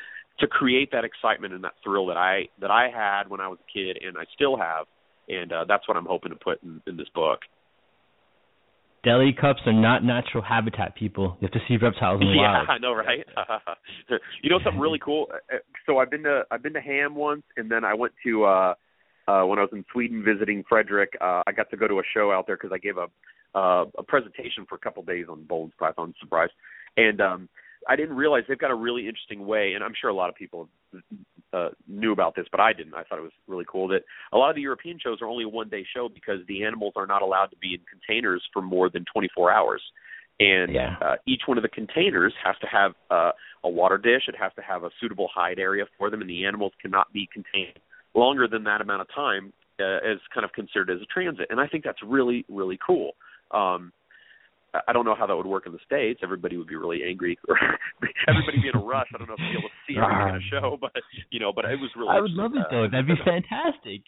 [0.40, 3.58] to create that excitement and that thrill that I that I had when I was
[3.60, 4.86] a kid and I still have,
[5.28, 7.40] and uh, that's what I'm hoping to put in, in this book.
[9.04, 11.36] Deli cups are not natural habitat, people.
[11.40, 12.68] You have to see reptiles in the yeah, wild.
[12.68, 13.26] I know, right?
[14.42, 15.26] you know something really cool?
[15.32, 15.56] Uh,
[15.86, 18.74] So I've been to I've been to Hamm once, and then I went to uh
[19.26, 21.14] uh when I was in Sweden visiting Frederick.
[21.20, 23.06] Uh, I got to go to a show out there because I gave a
[23.58, 26.14] uh, a presentation for a couple days on Bold's Python.
[26.20, 26.50] Surprise!
[26.96, 27.48] And um
[27.88, 30.36] I didn't realize they've got a really interesting way, and I'm sure a lot of
[30.36, 30.68] people
[31.52, 32.94] uh, knew about this, but I didn't.
[32.94, 35.44] I thought it was really cool that a lot of the European shows are only
[35.44, 38.62] a one day show because the animals are not allowed to be in containers for
[38.62, 39.82] more than 24 hours.
[40.40, 40.96] And Yeah.
[41.00, 43.32] uh, each one of the containers has to have uh,
[43.64, 44.28] a water dish.
[44.28, 47.28] It has to have a suitable hide area for them, and the animals cannot be
[47.32, 47.78] contained
[48.14, 51.46] longer than that amount of time uh, as kind of considered as a transit.
[51.50, 53.12] And I think that's really, really cool.
[53.50, 53.92] Um,
[54.88, 56.20] I- don't know how that would work in the states.
[56.22, 57.56] Everybody would be really angry, or
[58.28, 59.08] everybody be in a rush.
[59.14, 60.92] I don't know if you'd be able to see everything in a show, but
[61.30, 62.08] you know, but it was really.
[62.10, 62.88] I would love it though.
[62.90, 64.00] That'd be fantastic.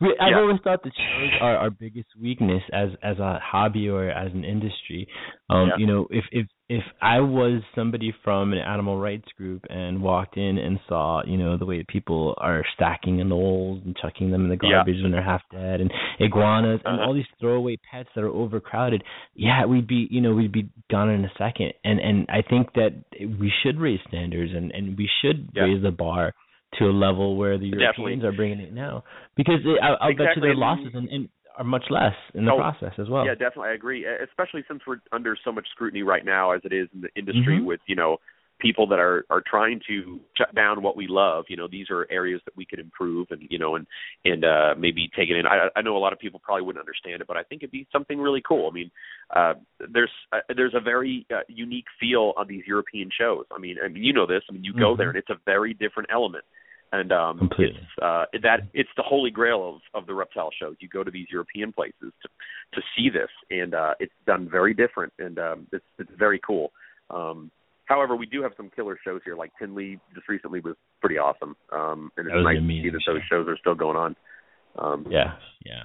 [0.00, 0.38] We, I've Yeah.
[0.38, 4.44] always thought that shows are our biggest weakness as as a hobby or as an
[4.44, 5.08] industry.
[5.50, 5.76] Um, Yeah.
[5.78, 6.46] You know, if if
[6.78, 11.36] if I was somebody from an animal rights group and walked in and saw, you
[11.36, 14.76] know, the way people are stacking anoles and chucking them in the Yeah.
[14.76, 17.04] garbage when they're half dead, and iguanas and Uh-huh.
[17.04, 19.02] all these throwaway pets that are overcrowded,
[19.34, 21.70] yeah, we'd be, you know, we'd be gone in a second.
[21.84, 22.92] And and I think that
[23.42, 25.64] we should raise standards and and we should Yeah.
[25.64, 26.34] raise the bar
[26.78, 28.14] to a level where the Definitely.
[28.14, 29.04] Europeans are bringing it now,
[29.36, 32.52] because it, I, I'll bet you their losses and, and are much less in the
[32.52, 33.24] Oh, process as well.
[33.26, 34.06] Yeah, definitely, I agree.
[34.06, 37.58] Especially since we're under so much scrutiny right now, as it is in the industry,
[37.58, 37.64] Mhm.
[37.64, 38.18] with you know
[38.58, 41.44] people that are are trying to shut down what we love.
[41.48, 43.86] You know, these are areas that we could improve, and you know, and
[44.24, 45.46] and uh maybe take it in.
[45.46, 47.72] I, I know a lot of people probably wouldn't understand it, but I think it'd
[47.72, 48.68] be something really cool.
[48.68, 48.90] I mean,
[49.34, 49.54] uh
[49.90, 53.44] there's uh, there's a very uh, unique feel on these European shows.
[53.54, 54.42] I mean, I mean, you know this.
[54.48, 54.98] I mean, you go Mhm.
[54.98, 56.44] there, and it's a very different element.
[56.92, 57.80] And um Completely.
[57.80, 60.76] it's uh that it's the holy grail of of the reptile shows.
[60.80, 62.28] You go to these European places to
[62.74, 66.70] to see this and uh it's done very different and um it's it's very cool.
[67.10, 67.50] Um
[67.86, 71.56] however we do have some killer shows here like Tinley just recently was pretty awesome.
[71.72, 74.16] Um and it's nice to see that those shows are still going on.
[74.78, 75.32] Um Yeah,
[75.64, 75.84] yeah.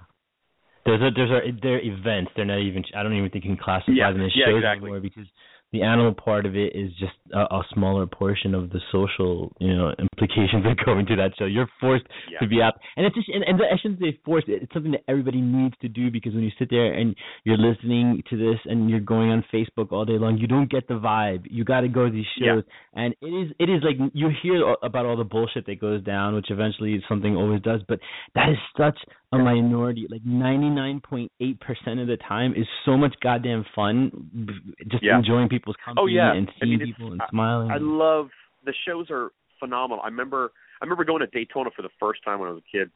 [0.86, 2.32] There's a there's a they're events.
[2.36, 2.84] They're not even.
[2.96, 4.88] I don't even think you can classify Yeah, them as yeah, shows exactly.
[4.88, 5.28] anymore because
[5.74, 9.76] the animal part of it is just a, a smaller portion of the social, you
[9.76, 11.46] know, implications that go into that show.
[11.46, 12.40] You're forced Yeah.
[12.40, 14.48] to be out, and it's just, and, and I shouldn't say forced.
[14.48, 18.24] It's something that everybody needs to do because when you sit there and you're listening
[18.30, 21.46] to this and you're going on Facebook all day long, you don't get the vibe.
[21.50, 22.56] You got to go to these Yeah.
[22.56, 22.64] shows,
[22.94, 26.34] and it is it is like you hear about all the bullshit that goes down,
[26.36, 28.00] which eventually something always does, but
[28.36, 28.98] that is such
[29.34, 30.08] a minority.
[30.10, 34.12] Like 99.8% of the time is so much goddamn fun,
[34.88, 35.18] just Yeah.
[35.18, 36.34] enjoying people's company Oh, yeah.
[36.34, 37.72] and I seeing mean, people and I- smiling.
[37.72, 38.28] I love
[38.66, 40.02] the shows are phenomenal.
[40.04, 40.52] I remember
[40.82, 42.92] I remember going to Daytona for the first time when I was a kid.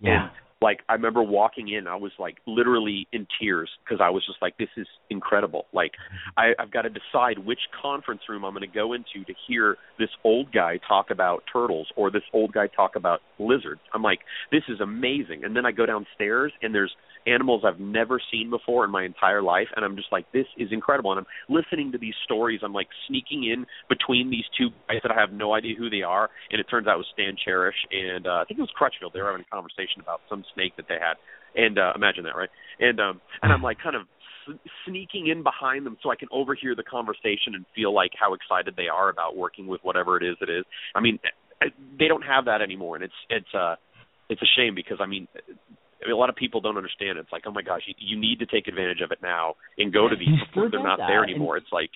[0.00, 0.22] yeah.
[0.24, 0.30] And
[0.60, 4.38] like I remember walking in, I was like literally in tears because I was just
[4.42, 5.92] like, "This is incredible!" Like
[6.36, 9.76] I, I've got to decide which conference room I'm going to go into to hear
[10.00, 13.80] this old guy talk about turtles or this old guy talk about lizards.
[13.94, 14.18] I'm like,
[14.50, 16.92] "This is amazing!" And then I go downstairs and there's
[17.32, 20.68] animals I've never seen before in my entire life, and I'm just like, "This is
[20.72, 22.60] incredible!" And I'm listening to these stories.
[22.62, 26.02] I'm like sneaking in between these two guys that I have no idea who they
[26.02, 28.70] are, and it turns out it was Stan Cherish and uh, I think it was
[28.74, 29.12] Crutchfield.
[29.12, 31.16] They were having a conversation about some snake that they had,
[31.54, 32.50] and uh, imagine that, right?
[32.80, 34.02] And um, and I'm like kind of
[34.86, 38.74] sneaking in behind them so I can overhear the conversation and feel like how excited
[38.76, 40.64] they are about working with whatever it is it is.
[40.94, 41.18] I mean,
[41.98, 43.76] they don't have that anymore, and it's it's uh
[44.28, 45.28] it's a shame because I mean.
[46.02, 47.18] I mean, a lot of people don't understand.
[47.18, 47.22] It.
[47.22, 49.92] It's like, oh my gosh, you, you need to take advantage of it now and
[49.92, 51.56] go to these before they're not that, there and- anymore.
[51.56, 51.90] It's like,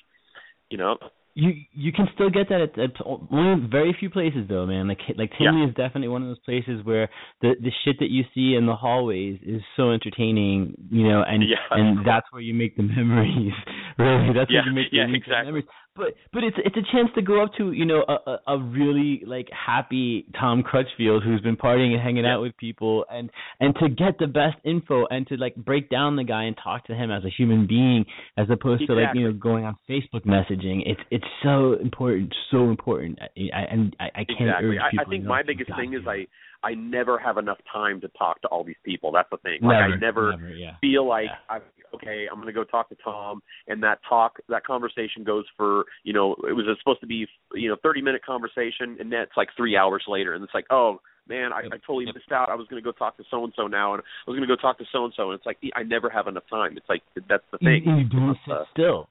[0.71, 0.97] you know,
[1.35, 4.87] you you can still get that at, at only very few places though, man.
[4.89, 7.09] Like like Tinley is definitely one of those places where
[7.41, 11.43] the the shit that you see in the hallways is so entertaining, you know, and
[11.43, 11.57] Yeah.
[11.71, 13.53] and that's where you make the memories.
[13.99, 15.45] really, that's Yeah, where you make the yeah, exactly.
[15.47, 15.65] memories.
[15.95, 18.59] But but it's it's a chance to go up to you know a a, a
[18.59, 22.37] really like happy Tom Crutchfield who's been partying and hanging Yeah.
[22.37, 23.29] out with people and
[23.61, 26.87] and to get the best info and to like break down the guy and talk
[26.87, 28.07] to him as a human being
[28.39, 30.83] as opposed to like you know going on Facebook messaging.
[30.87, 33.19] It's it's so important, so important.
[33.21, 34.79] I, I and I, I can't exactly.
[34.79, 36.07] urge I, I think my biggest thing is.
[36.07, 36.27] I
[36.65, 39.13] I never have enough time to talk to all these people.
[39.13, 39.59] That's the thing.
[39.63, 40.77] Like I never never yeah.
[40.81, 41.57] feel like Yeah.
[41.57, 41.61] I
[41.95, 45.85] okay, I'm going to go talk to Tom and that talk that conversation goes for,
[46.05, 49.49] you know, it was supposed to be, you know, 30 minute conversation and that's like
[49.57, 52.49] 3 hours later and it's like, "Oh, man, I, I totally missed out.
[52.49, 54.49] I was going to go talk to so and so now and I was going
[54.49, 56.77] to go talk to so and so and it's like I never have enough time.
[56.77, 57.99] It's like that's the You, thing.
[57.99, 59.09] you don't sit Uh, still.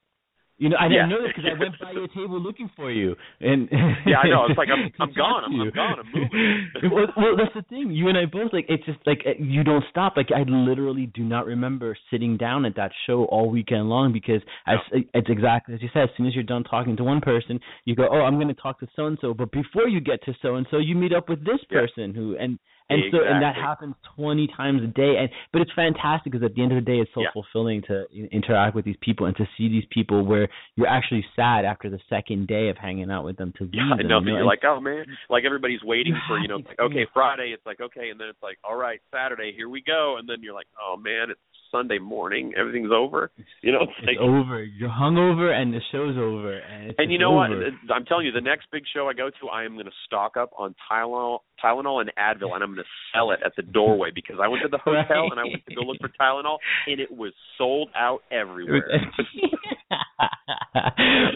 [0.62, 3.16] You know, I didn't know this because I went by your table looking for you,
[3.41, 3.68] and
[4.05, 4.45] Yeah, I know.
[4.47, 5.41] It's like I'm- I'm gone.
[5.43, 5.97] I'm- I'm gone.
[5.99, 6.70] I'm moving.
[6.93, 7.89] well, well, that's the thing.
[7.89, 8.68] You and I both like.
[8.70, 10.14] It's just like you don't stop.
[10.16, 14.41] Like I literally do not remember sitting down at that show all weekend long because
[14.68, 16.03] as it's exactly as you said.
[16.03, 18.53] As soon as you're done talking to one person, you go, "Oh, I'm going to
[18.53, 21.12] talk to so and so." But before you get to so and so, you meet
[21.14, 21.80] up with this Yeah.
[21.82, 22.59] person who and
[22.92, 26.54] and so and that happens 20 times a day and but it's fantastic because at
[26.56, 27.32] the end of the day it's so Yeah.
[27.34, 31.66] fulfilling to interact with these people and to see these people where you're actually sad
[31.66, 34.20] after the second day of hanging out with them to leave Yeah, them, know.
[34.20, 37.52] you But you're like, oh man, like everybody's waiting for you know, like okay, Friday.
[37.54, 40.38] It's like okay, and then it's like, all right, Saturday, here we go, and then
[40.42, 41.39] you're like, oh man, it's
[41.72, 43.32] Sunday morning, everything's over.
[43.61, 44.63] You know, it's it's like, over.
[44.63, 47.49] You're hungover and the show's over and and you know what?
[47.93, 50.38] I'm telling you, the next big show I go to, I am going to stock
[50.38, 54.09] up on Tylenol, Tylenol and Advil, and I'm going to sell it at the doorway
[54.13, 56.57] because I went to the hotel and I went to go look for Tylenol,
[56.88, 58.84] and it was sold out everywhere.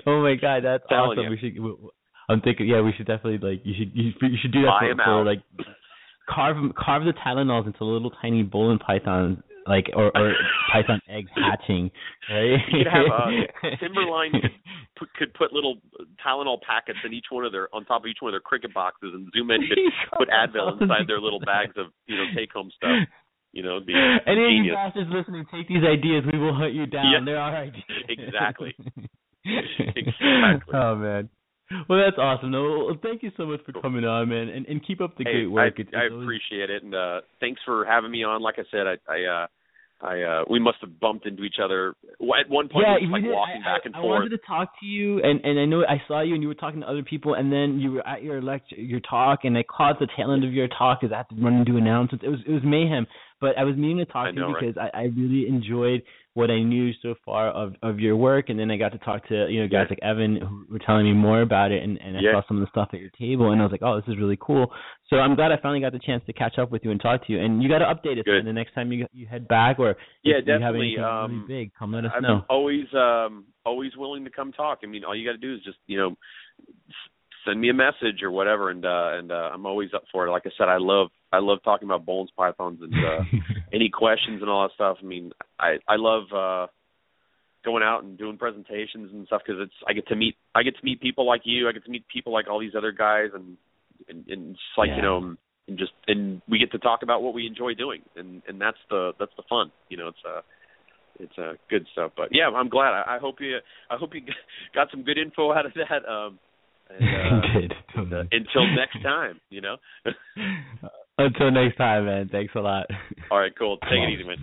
[0.05, 1.23] oh my god, that's awesome.
[1.23, 1.29] you.
[1.29, 1.57] We should.
[2.27, 4.79] I'm thinking, yeah, we should definitely like you should you, should- you should do that
[4.81, 5.43] Buy for, for like
[6.27, 9.37] carve carve the Tylenols into little tiny Boelen pythons,
[9.67, 10.33] like or or
[10.71, 11.91] python eggs hatching,
[12.29, 12.57] right?
[12.71, 14.51] You could have, uh, Timberline could
[14.97, 15.77] put, could put little
[16.25, 18.73] Tylenol packets in each one of their on top of each one of their cricket
[18.73, 19.79] boxes, and Zoom In could
[20.17, 22.91] put Advil inside their little bags of you know take home stuff.
[23.53, 23.93] You know, be
[24.27, 24.75] Any genius.
[24.75, 26.25] bastards listening, take these ideas.
[26.31, 27.05] We will hunt you down.
[27.11, 27.19] Yeah.
[27.23, 27.83] They're our ideas.
[28.09, 28.75] Exactly.
[29.45, 30.73] exactly.
[30.73, 31.29] Oh man.
[31.89, 32.51] Well, that's awesome.
[32.51, 35.23] No, well, thank you so much for coming on, man, and and keep up the
[35.23, 35.73] Hey, great work.
[35.77, 38.41] I, It's- I always- appreciate it, and uh thanks for having me on.
[38.41, 39.47] Like I said, I, I uh
[40.01, 41.95] I uh we must have bumped into each other
[42.39, 42.85] at one point.
[42.85, 43.31] yeah, we you were just, like did.
[43.33, 44.09] walking I, back and I forth.
[44.09, 46.53] wanted to talk to you, and and I know I saw you, and you were
[46.53, 49.63] talking to other people, and then you were at your lecture, your talk, and I
[49.63, 52.23] caught the tail end of your talk because I had to run and do announcements.
[52.23, 53.07] It was it was mayhem,
[53.41, 54.61] but I was meaning to talk I to know, you right?
[54.75, 56.03] because I, I really enjoyed
[56.35, 59.27] what I knew so far of of your work, and then I got to talk
[59.29, 59.95] to you know guys Yeah.
[59.95, 62.33] like Evan who were telling me more about it, and and I Yeah.
[62.33, 64.17] saw some of the stuff at your table, and I was like, oh, this is
[64.19, 64.71] really cool.
[65.09, 67.25] So I'm glad I finally got the chance to catch up with you and talk
[67.25, 69.79] to you, and you got to update us the next time you you head back,
[69.79, 72.45] or Yeah, if you have definitely, anything um, really big, come let us I'm know.
[72.49, 74.79] always um always willing to come talk.
[74.83, 76.17] I mean, all you got to do is just you know
[77.45, 80.31] send me a message or whatever, and uh and uh I'm always up for it.
[80.31, 83.23] Like I said, I love I love talking about bones, pythons, and uh
[83.73, 84.97] any questions and all that stuff.
[85.01, 86.67] I mean, I I love uh
[87.63, 90.77] going out and doing presentations and stuff because it's I get to meet I get
[90.77, 91.67] to meet people like you.
[91.67, 93.57] I get to meet people like all these other guys, and
[94.07, 94.97] and, and it's like Yeah.
[94.97, 95.35] you know.
[95.67, 98.77] And just and we get to talk about what we enjoy doing, and and that's
[98.91, 99.71] the that's the fun.
[99.89, 100.41] You know, it's uh
[101.19, 102.11] it's uh good stuff.
[102.15, 102.91] But yeah, I'm glad.
[102.93, 103.57] I, I hope you
[103.89, 104.21] I hope you
[104.75, 106.07] got some good info out of that.
[106.07, 106.37] Um,
[106.89, 107.73] and, uh, Good.
[108.13, 109.77] uh, until next time, you know.
[111.17, 112.27] Until next time, man.
[112.29, 112.87] Thanks a lot.
[113.31, 113.77] All right, cool.
[113.83, 114.35] Take it easy, man.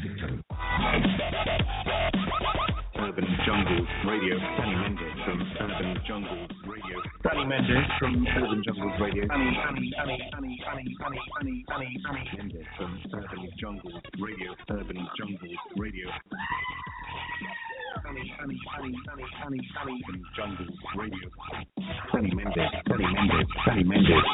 [2.97, 4.39] Urban Jungles Radio.
[4.39, 7.03] Danny Mendes from Urban Jungles Radio.
[7.23, 9.27] Danny Mendes from Urban Jungles Radio.
[9.27, 14.55] Danny, Danny, Danny, Danny, Danny, Danny, Danny, Danny, Danny Mendes from Urban Jungles Radio.
[14.71, 16.09] Urban Jungles Radio.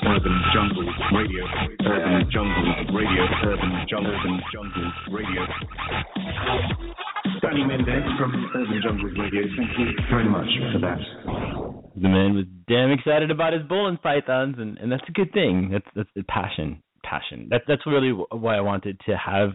[0.09, 1.45] Urban Jungles Radio.
[1.87, 3.22] Urban Jungles Radio.
[3.45, 5.43] Urban Jungles Radio.
[7.45, 9.43] Urban Mendes from Urban Jungles Radio.
[9.57, 10.99] Thank you very much for that.
[11.95, 15.70] The man was damn excited about his and pythons, and and that's a good thing.
[15.70, 17.47] That's that's passion, passion.
[17.49, 19.51] That's that's really why I wanted to have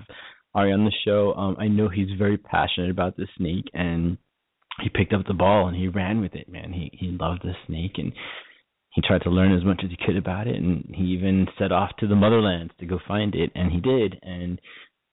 [0.55, 1.33] Ari on the show.
[1.33, 4.17] Um, I know he's very passionate about the snake, and
[4.81, 6.49] he picked up the ball and he ran with it.
[6.49, 8.13] Man, he he loved the snake, and
[8.91, 11.71] he tried to learn as much as he could about it, and he even set
[11.71, 14.61] off to the motherlands to go find it, and he did, and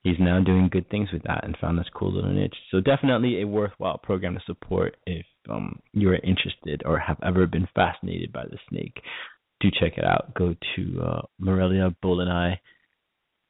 [0.03, 2.57] he's now doing good things with that and found this cool little niche.
[2.71, 7.47] So definitely a worthwhile program to support if um, you are interested or have ever
[7.47, 9.01] been fascinated by the snake.
[9.61, 10.35] Do check it out.
[10.35, 11.23] Go to uh,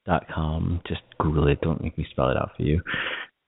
[0.08, 0.82] moreliaboeleni.com.
[0.86, 1.60] Just Google it.
[1.60, 2.80] Don't make me spell it out for you.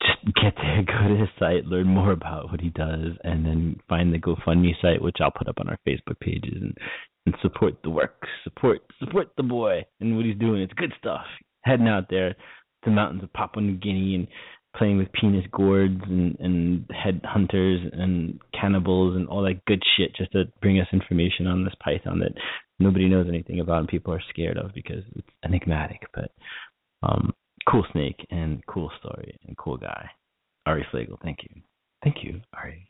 [0.01, 3.77] Just get there, go to his site, learn more about what he does, and then
[3.89, 6.77] find the GoFundMe site, which I'll put up on our Facebook pages, and,
[7.27, 8.27] and support the work.
[8.45, 10.63] Support support the boy and what he's doing.
[10.63, 11.25] It's good stuff.
[11.63, 12.37] Heading out there to
[12.85, 14.27] the mountains of Papua New Guinea and
[14.77, 20.15] playing with penis gourds and and head hunters and cannibals and all that good shit
[20.17, 22.33] just to bring us information on this python that
[22.79, 26.01] nobody knows anything about and people are scared of because it's enigmatic.
[26.15, 26.31] But
[27.03, 27.35] um
[27.69, 30.11] cool snake and cool story and cool guy.
[30.67, 31.63] Ari Flagle thank you.
[32.03, 32.89] Thank you ari.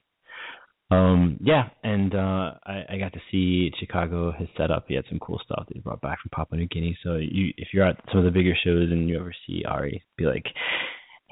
[0.93, 5.05] Um yeah and uh i i got to see chicago has set up he had
[5.09, 6.97] some cool stuff that he brought back from papua new guinea.
[7.03, 10.01] So you if you're at some of the bigger shows and you ever see ari
[10.17, 10.47] be like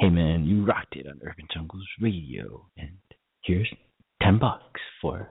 [0.01, 2.67] hey man, you rocked it on Urban Jungles Radio.
[2.77, 2.97] And
[3.45, 3.71] here's
[4.23, 5.31] ten bucks for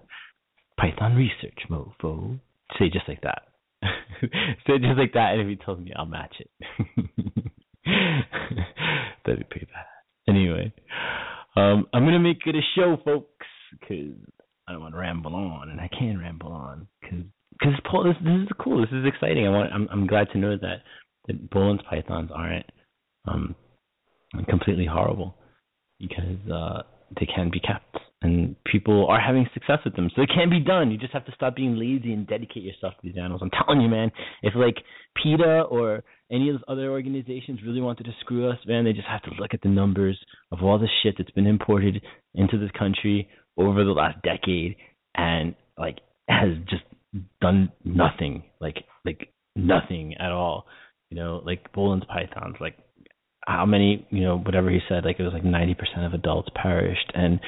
[0.80, 2.40] Python research, mofo.
[2.78, 3.42] Say just like that.
[4.68, 6.52] Say just like that, and if he tells me, I'll match it.
[9.26, 9.86] That'd be pretty bad.
[10.28, 10.72] Anyway,
[11.56, 14.16] um, I'm gonna make it a show, folks, because
[14.68, 18.16] I don't want to ramble on, and I can ramble on because because Paul, this,
[18.24, 18.82] this is cool.
[18.82, 19.48] This is exciting.
[19.48, 19.74] I want.
[19.74, 20.84] I'm I'm glad to know that
[21.28, 22.66] that Boelen's pythons aren't
[23.28, 23.56] um
[24.50, 25.36] completely horrible
[26.00, 26.82] because uh
[27.20, 30.10] they can be kept and people are having success with them.
[30.16, 30.92] So it can be done.
[30.92, 33.42] You just have to stop being lazy and dedicate yourself to these animals.
[33.42, 34.12] I'm telling you, man,
[34.44, 34.76] if like
[35.24, 39.08] PETA or any of those other organizations really wanted to screw us, man, they just
[39.08, 40.20] have to look at the numbers
[40.52, 42.02] of all the shit that's been imported
[42.36, 44.76] into this country over the last decade
[45.16, 46.84] and like has just
[47.42, 48.44] done nothing.
[48.60, 50.66] Like like nothing at all.
[51.10, 52.76] You know, like Boelen's pythons, like
[53.50, 57.12] how many, you know, whatever he said, like it was like 90% of adults perished,
[57.16, 57.40] and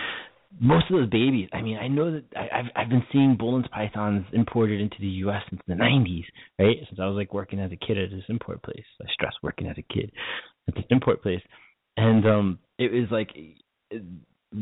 [0.60, 1.48] most of those babies.
[1.54, 5.08] I mean, I know that I, I've I've been seeing Boelen's pythons imported into the
[5.26, 5.42] U.S.
[5.50, 6.26] since the 90s,
[6.60, 6.78] right?
[6.88, 8.84] Since I was like working as a kid at this import place.
[9.02, 10.12] I stress working as a kid
[10.68, 11.42] at this import place,
[11.98, 13.30] and um, it was like,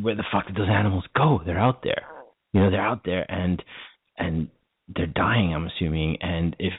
[0.02, 1.40] where the fuck did those animals go?
[1.46, 2.04] They're out there,
[2.54, 3.64] you know, they're out there, and
[4.18, 4.50] and
[4.94, 5.54] they're dying.
[5.54, 6.74] I'm assuming, and if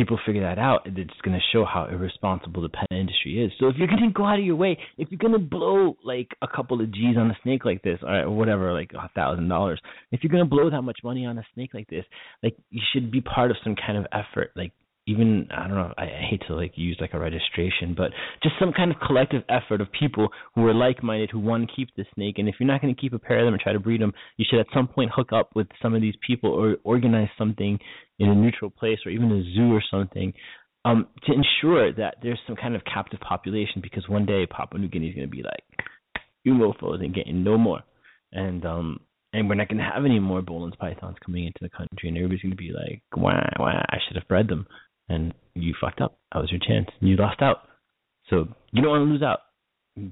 [0.00, 3.52] people figure that out, it's going to show how irresponsible the pet industry is.
[3.60, 5.98] So if you're going to go out of your way, if you're going to blow
[6.02, 9.48] like a couple of G's on a snake like this, or whatever, like a thousand
[9.48, 9.78] dollars,
[10.10, 12.06] if you're going to blow that much money on a snake like this,
[12.42, 14.72] like you should be part of some kind of effort, like
[15.10, 18.72] even I don't know I, hate to like use like a registration, but just some
[18.72, 22.04] kind of collective effort of people who are like minded who want to keep the
[22.14, 22.36] snake.
[22.38, 24.00] And if you're not going to keep a pair of them and try to breed
[24.00, 27.28] them, you should at some point hook up with some of these people or organize
[27.36, 27.78] something
[28.18, 30.32] in a neutral place or even a zoo or something
[30.84, 33.80] um, to ensure that there's some kind of captive population.
[33.82, 35.64] Because one day Papua New Guinea is going to be like,
[36.44, 37.80] you mofos ain't getting no more,
[38.32, 39.00] and um
[39.32, 42.16] and we're not going to have any more Boelen's pythons coming into the country, and
[42.16, 43.82] everybody's going to be like, "Wah, wah!
[43.88, 44.66] I should have bred them."
[45.10, 46.18] And you fucked up.
[46.32, 46.88] That was your chance.
[47.00, 47.58] You lost out.
[48.28, 49.40] So you don't want to lose out.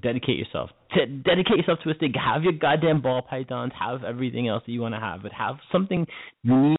[0.01, 0.69] Dedicate yourself.
[0.93, 2.11] To dedicate yourself to a stick.
[2.15, 3.71] Have your goddamn ball pythons.
[3.79, 6.05] Have everything else that you want to have, but have something
[6.43, 6.77] unique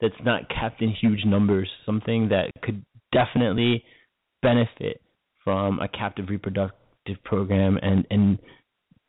[0.00, 1.68] that's not kept in huge numbers.
[1.86, 3.82] Something that could definitely
[4.42, 5.00] benefit
[5.42, 8.38] from a captive reproductive program and and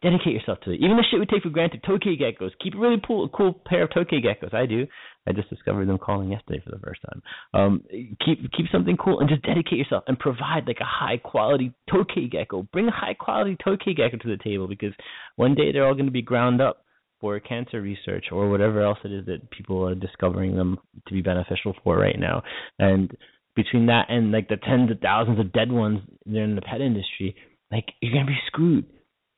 [0.02, 0.80] dedicate yourself to it.
[0.80, 2.52] Even the shit we take for granted, tokay geckos.
[2.64, 4.54] Keep a really cool, cool pair of tokay geckos.
[4.54, 4.88] I do.
[5.28, 7.22] I just discovered them calling yesterday for the first time.
[7.54, 7.84] Um,
[8.26, 12.32] keep keep something cool and just dedicate yourself and provide like a high quality tokay
[12.32, 12.64] gecko.
[12.72, 14.94] Bring a high quality tokay gecko to the table because
[15.36, 16.86] one day they're all going to be ground up
[17.20, 21.22] for cancer research or whatever else it is that people are discovering them to be
[21.22, 22.42] beneficial for right now.
[22.80, 23.12] And
[23.56, 26.80] between that and like the tens of thousands of dead ones there in the pet
[26.80, 27.36] industry,
[27.72, 28.86] like you're gonna be screwed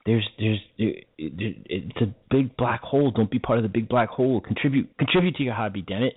[0.05, 3.11] there's there's it's a big black hole.
[3.11, 4.41] Don't be part of the big black hole.
[4.41, 6.15] Contribute contribute to your hobby, damn it,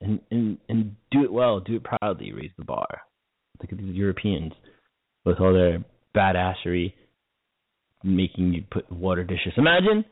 [0.00, 1.60] and and and do it well.
[1.60, 2.32] Do it proudly.
[2.32, 3.02] Raise the bar.
[3.60, 4.52] Look at these Europeans
[5.24, 5.84] with all their
[6.16, 6.92] badassery,
[8.04, 9.52] making you put water dishes.
[9.56, 10.04] Imagine,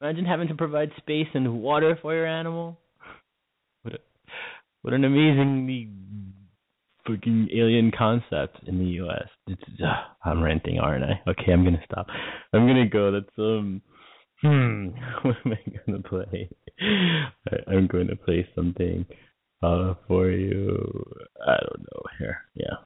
[0.00, 2.78] imagine having to provide space and water for your animal.
[3.82, 3.98] What a,
[4.82, 5.90] what an amazingly
[7.08, 9.28] freaking alien concept in the U.S.
[9.46, 11.20] It's uh, I'm ranting, aren't I?
[11.30, 12.06] Okay, I'm gonna stop.
[12.52, 13.12] I'm gonna go.
[13.12, 13.82] That's um.
[14.42, 14.88] Hmm.
[15.22, 16.48] What am I gonna play?
[17.68, 19.06] I'm going to play something
[19.62, 21.04] uh for you.
[21.46, 22.02] I don't know.
[22.18, 22.38] Here.
[22.54, 22.76] Yeah.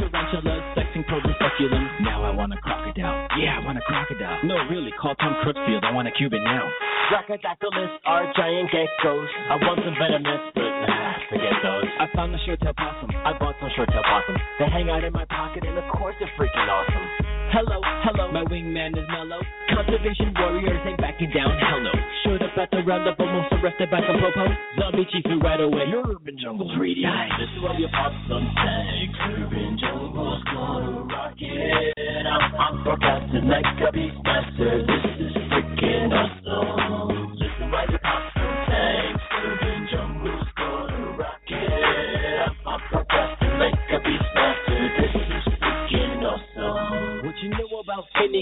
[0.00, 1.92] Tarantulas, sexing probes and succulents.
[2.00, 3.28] Now I want a crocodile.
[3.36, 4.40] Yeah, I want a crocodile.
[4.44, 5.84] No, really, call Tom Crutchfield.
[5.84, 6.64] I want a Cuban now.
[7.12, 9.28] Brachydactylists are giant geckos.
[9.50, 11.88] I want some venomous, but nah, forget those.
[12.00, 13.10] I found a short tail possum.
[13.12, 14.36] I bought some short tail possum.
[14.58, 17.29] They hang out in my pocket, and of course they're freaking awesome.
[17.50, 19.42] Hello, hello, my wingman is mellow.
[19.74, 21.90] Conservation warriors ain't backing down, hell no.
[22.22, 24.46] Showed up at the roundup, almost arrested by some popo.
[24.78, 25.90] Zombie chief who right away.
[25.90, 27.10] Your urban jungles radio.
[27.42, 29.18] This is where you pop some tags.
[29.34, 31.96] Urban jungles gonna rock it.
[31.98, 34.86] I'm, I'm broadcasting like a beast master.
[34.86, 36.79] This is freaking awesome.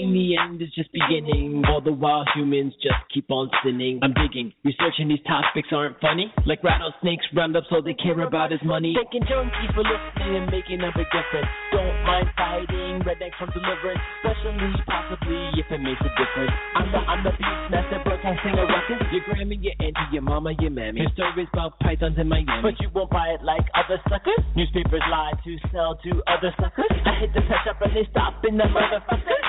[0.03, 0.13] About?
[0.13, 1.63] The end is just beginning.
[1.67, 3.99] All the while humans just keep on sinning.
[4.03, 6.31] I'm digging, researching these topics aren't funny.
[6.45, 8.95] Like rattlesnakes, roundups, all they care about is money.
[8.95, 11.49] Thanking junkies for listening and making a big difference.
[11.71, 16.55] Don't mind fighting rednecks from deliverance, especially possibly if it makes a difference.
[16.75, 18.99] I'm the I'm the beast master, broadcasting a ruckus.
[19.11, 21.01] Your grandma, your auntie, your mama, your mammy.
[21.01, 24.39] Your stories about pythons in Miami, but you won't buy it like other suckers.
[24.55, 26.91] Newspapers lie to sell to other suckers.
[27.05, 29.39] I hit the pet shop and they stop in the motherfucker.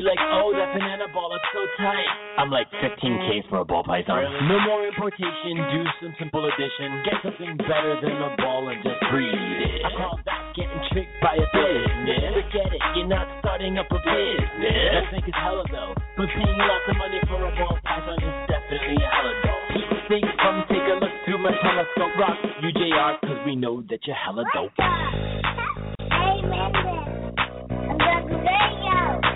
[0.00, 2.08] They be like, oh, that banana ball is so tight.
[2.40, 4.24] I'm like 15K for a ball python.
[4.48, 7.04] No more importation, do some simple addition.
[7.04, 9.84] Get something better than a ball and just breed it.
[9.84, 12.32] I call that getting tricked by a business.
[12.32, 15.04] Forget it, you're not starting up a business.
[15.04, 18.36] I think it's hella though, but paying lots of money for a ball python is
[18.48, 19.64] definitely hella dope.
[19.76, 22.16] People think, come take a look through my telescope.
[22.16, 24.72] Rock UJR, cause we know that you're hella dope.
[24.80, 27.36] Hey, Mendez.
[27.68, 29.29] I'm Doug Radio.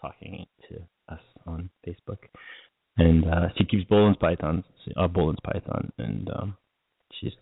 [0.00, 0.76] talking to
[1.12, 2.18] us on Facebook,
[3.00, 4.64] and uh, she keeps Boelen's pythons,
[4.96, 6.56] uh, Boelen's python, and um,
[7.16, 7.32] she's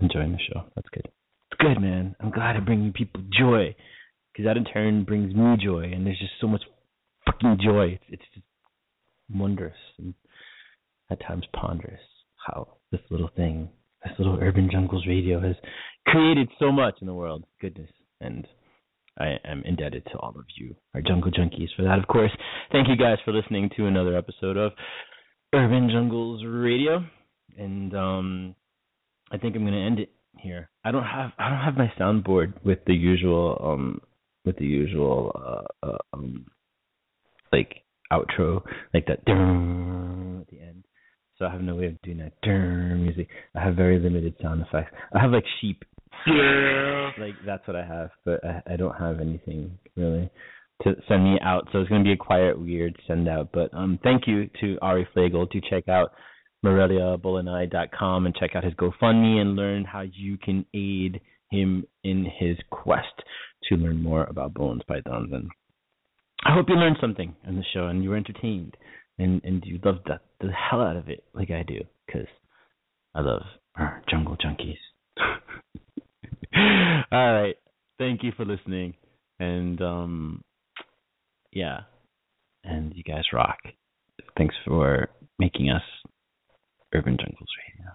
[0.00, 0.60] enjoying the show.
[0.74, 1.06] That's good.
[1.50, 2.16] It's good, man.
[2.20, 3.74] I'm glad I'm bringing people joy,
[4.32, 6.62] because that in turn brings me joy, and there's just so much
[7.26, 7.86] fucking joy.
[7.92, 8.46] It's, it's just
[9.34, 10.14] wondrous and
[11.10, 12.00] at times ponderous
[12.46, 13.68] how this little thing,
[14.02, 15.56] this little Urban Jungles radio has
[16.06, 17.44] created so much in the world.
[17.60, 17.90] Goodness.
[18.20, 18.46] And
[19.18, 22.32] I am indebted to all of you, our jungle junkies, for that, of course.
[22.72, 24.72] Thank you guys for listening to another episode of
[25.54, 27.04] Urban Jungles Radio.
[27.56, 28.54] And um
[29.30, 30.68] I think I'm gonna end it here.
[30.84, 34.00] I don't have I don't have my soundboard with the usual um
[34.44, 35.32] with the usual
[35.82, 36.46] uh, uh um
[37.52, 38.62] like outro
[38.92, 40.84] like that at the end.
[41.38, 42.32] So I have no way of doing that
[42.96, 43.28] music.
[43.56, 44.94] I have very limited sound effects.
[45.12, 45.84] I have like sheep.
[47.18, 50.30] Like that's what I have, but I, I don't have anything really
[50.82, 51.68] to send me out.
[51.72, 53.50] So it's gonna be a quiet, weird send out.
[53.52, 56.12] But um thank you to Ari Flagle to check out
[56.64, 61.20] MoreliaBoeleni.com and check out his GoFundMe and learn how you can aid
[61.50, 63.22] him in his quest
[63.68, 65.30] to learn more about Boelen's pythons.
[65.32, 65.50] And
[66.44, 68.76] I hope you learned something in the show and you were entertained
[69.18, 72.26] and and you loved the, the hell out of it like I do because
[73.14, 73.42] I love
[73.76, 74.78] our jungle junkies.
[77.12, 77.56] All right,
[77.98, 78.94] thank you for listening,
[79.40, 80.42] and um,
[81.52, 81.80] yeah,
[82.62, 83.58] and you guys rock.
[84.36, 85.08] Thanks for
[85.38, 85.82] making us
[86.94, 87.90] Urban Jungles Radio.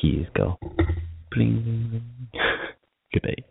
[0.00, 0.58] Keys go.
[1.32, 2.02] Bling.
[3.12, 3.44] Good day.